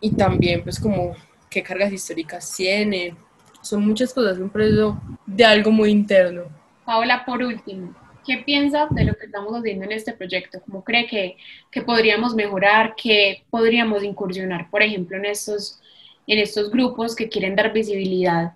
Y 0.00 0.14
también 0.14 0.62
pues 0.62 0.78
como 0.78 1.14
qué 1.48 1.62
cargas 1.62 1.92
históricas 1.92 2.54
tiene, 2.54 3.16
son 3.62 3.86
muchas 3.86 4.12
cosas, 4.12 4.38
un 4.38 4.50
proceso 4.50 5.00
de 5.24 5.44
algo 5.44 5.70
muy 5.70 5.90
interno. 5.90 6.44
Paola, 6.84 7.24
por 7.24 7.42
último, 7.42 7.94
¿Qué 8.26 8.38
piensa 8.38 8.88
de 8.90 9.04
lo 9.04 9.14
que 9.14 9.26
estamos 9.26 9.54
haciendo 9.54 9.84
en 9.84 9.92
este 9.92 10.12
proyecto? 10.12 10.60
¿Cómo 10.66 10.82
cree 10.82 11.06
que, 11.06 11.36
que 11.70 11.82
podríamos 11.82 12.34
mejorar? 12.34 12.94
¿Qué 13.00 13.44
podríamos 13.50 14.02
incursionar, 14.02 14.68
por 14.68 14.82
ejemplo, 14.82 15.16
en 15.16 15.26
estos, 15.26 15.80
en 16.26 16.40
estos 16.40 16.68
grupos 16.72 17.14
que 17.14 17.28
quieren 17.28 17.54
dar 17.54 17.72
visibilidad 17.72 18.54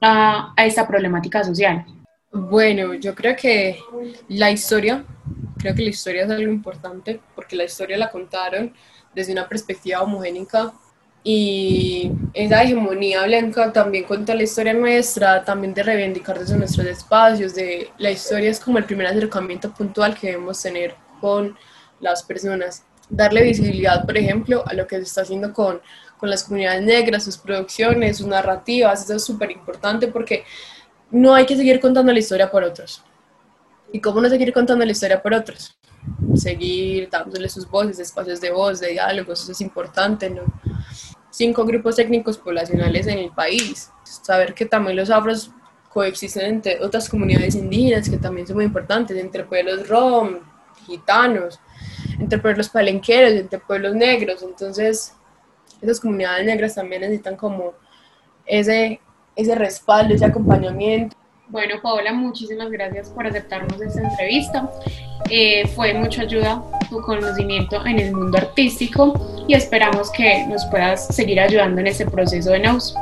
a, 0.00 0.52
a 0.56 0.66
esta 0.66 0.88
problemática 0.88 1.44
social? 1.44 1.86
Bueno, 2.30 2.92
yo 2.94 3.14
creo 3.14 3.34
que 3.34 3.80
la 4.28 4.50
historia, 4.50 5.04
creo 5.58 5.74
que 5.74 5.82
la 5.82 5.88
historia 5.88 6.24
es 6.24 6.30
algo 6.30 6.52
importante 6.52 7.20
porque 7.34 7.56
la 7.56 7.64
historia 7.64 7.96
la 7.96 8.10
contaron 8.10 8.74
desde 9.14 9.32
una 9.32 9.48
perspectiva 9.48 10.02
homogénica 10.02 10.72
y 11.24 12.12
esa 12.34 12.62
hegemonía 12.62 13.24
blanca 13.24 13.72
también 13.72 14.04
cuenta 14.04 14.34
la 14.34 14.42
historia 14.42 14.74
nuestra, 14.74 15.42
también 15.42 15.72
de 15.72 15.82
reivindicar 15.82 16.38
desde 16.38 16.56
nuestros 16.56 16.86
espacios, 16.86 17.54
de 17.54 17.90
la 17.96 18.10
historia 18.10 18.50
es 18.50 18.60
como 18.60 18.76
el 18.76 18.84
primer 18.84 19.06
acercamiento 19.06 19.72
puntual 19.72 20.14
que 20.14 20.28
debemos 20.28 20.60
tener 20.60 20.94
con 21.20 21.56
las 22.00 22.22
personas. 22.22 22.84
Darle 23.08 23.42
visibilidad, 23.42 24.04
por 24.04 24.18
ejemplo, 24.18 24.62
a 24.66 24.74
lo 24.74 24.86
que 24.86 24.96
se 24.96 25.02
está 25.02 25.22
haciendo 25.22 25.54
con, 25.54 25.80
con 26.18 26.28
las 26.28 26.44
comunidades 26.44 26.82
negras, 26.82 27.24
sus 27.24 27.38
producciones, 27.38 28.18
sus 28.18 28.26
narrativas, 28.26 29.02
eso 29.02 29.14
es 29.14 29.24
súper 29.24 29.50
importante 29.50 30.08
porque 30.08 30.44
no 31.10 31.34
hay 31.34 31.46
que 31.46 31.56
seguir 31.56 31.80
contando 31.80 32.12
la 32.12 32.18
historia 32.18 32.50
por 32.50 32.62
otros. 32.64 33.02
¿Y 33.92 34.00
cómo 34.00 34.20
no 34.20 34.28
seguir 34.28 34.52
contando 34.52 34.84
la 34.84 34.92
historia 34.92 35.22
por 35.22 35.32
otros? 35.32 35.78
Seguir 36.34 37.08
dándole 37.10 37.48
sus 37.48 37.68
voces, 37.68 37.98
espacios 37.98 38.40
de 38.40 38.50
voz, 38.50 38.80
de 38.80 38.88
diálogos, 38.88 39.42
eso 39.42 39.52
es 39.52 39.60
importante, 39.60 40.28
¿no? 40.28 40.42
cinco 41.38 41.64
grupos 41.64 41.94
técnicos 41.94 42.36
poblacionales 42.36 43.06
en 43.06 43.18
el 43.18 43.30
país. 43.30 43.90
Saber 44.02 44.54
que 44.54 44.66
también 44.66 44.96
los 44.96 45.08
afros 45.08 45.50
coexisten 45.88 46.46
entre 46.46 46.84
otras 46.84 47.08
comunidades 47.08 47.54
indígenas 47.54 48.10
que 48.10 48.18
también 48.18 48.46
son 48.46 48.56
muy 48.56 48.64
importantes, 48.64 49.16
entre 49.16 49.44
pueblos 49.44 49.88
rom, 49.88 50.40
gitanos, 50.86 51.60
entre 52.18 52.38
pueblos 52.38 52.68
palenqueros, 52.68 53.32
entre 53.32 53.60
pueblos 53.60 53.94
negros. 53.94 54.42
Entonces, 54.42 55.14
esas 55.80 56.00
comunidades 56.00 56.44
negras 56.44 56.74
también 56.74 57.02
necesitan 57.02 57.36
como 57.36 57.74
ese, 58.44 59.00
ese 59.38 59.54
respaldo, 59.54 60.14
ese 60.14 60.26
acompañamiento. 60.26 61.16
Bueno, 61.48 61.76
Paola, 61.80 62.12
muchísimas 62.12 62.70
gracias 62.70 63.08
por 63.08 63.26
aceptarnos 63.26 63.80
esta 63.80 64.02
entrevista. 64.02 64.70
Eh, 65.30 65.66
fue 65.68 65.94
mucha 65.94 66.22
ayuda 66.22 66.62
tu 66.90 67.00
conocimiento 67.00 67.84
en 67.86 68.00
el 68.00 68.12
mundo 68.12 68.36
artístico 68.36 69.14
y 69.46 69.54
esperamos 69.54 70.10
que 70.10 70.44
nos 70.46 70.66
puedas 70.66 71.06
seguir 71.06 71.40
ayudando 71.40 71.80
en 71.80 71.86
este 71.86 72.04
proceso 72.04 72.50
de 72.50 72.58
NAUS. 72.58 72.94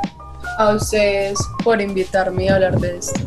A 0.59 0.75
ustedes 0.75 1.37
por 1.63 1.81
invitarme 1.81 2.49
a 2.49 2.55
hablar 2.55 2.79
de 2.79 2.97
esto. 2.97 3.19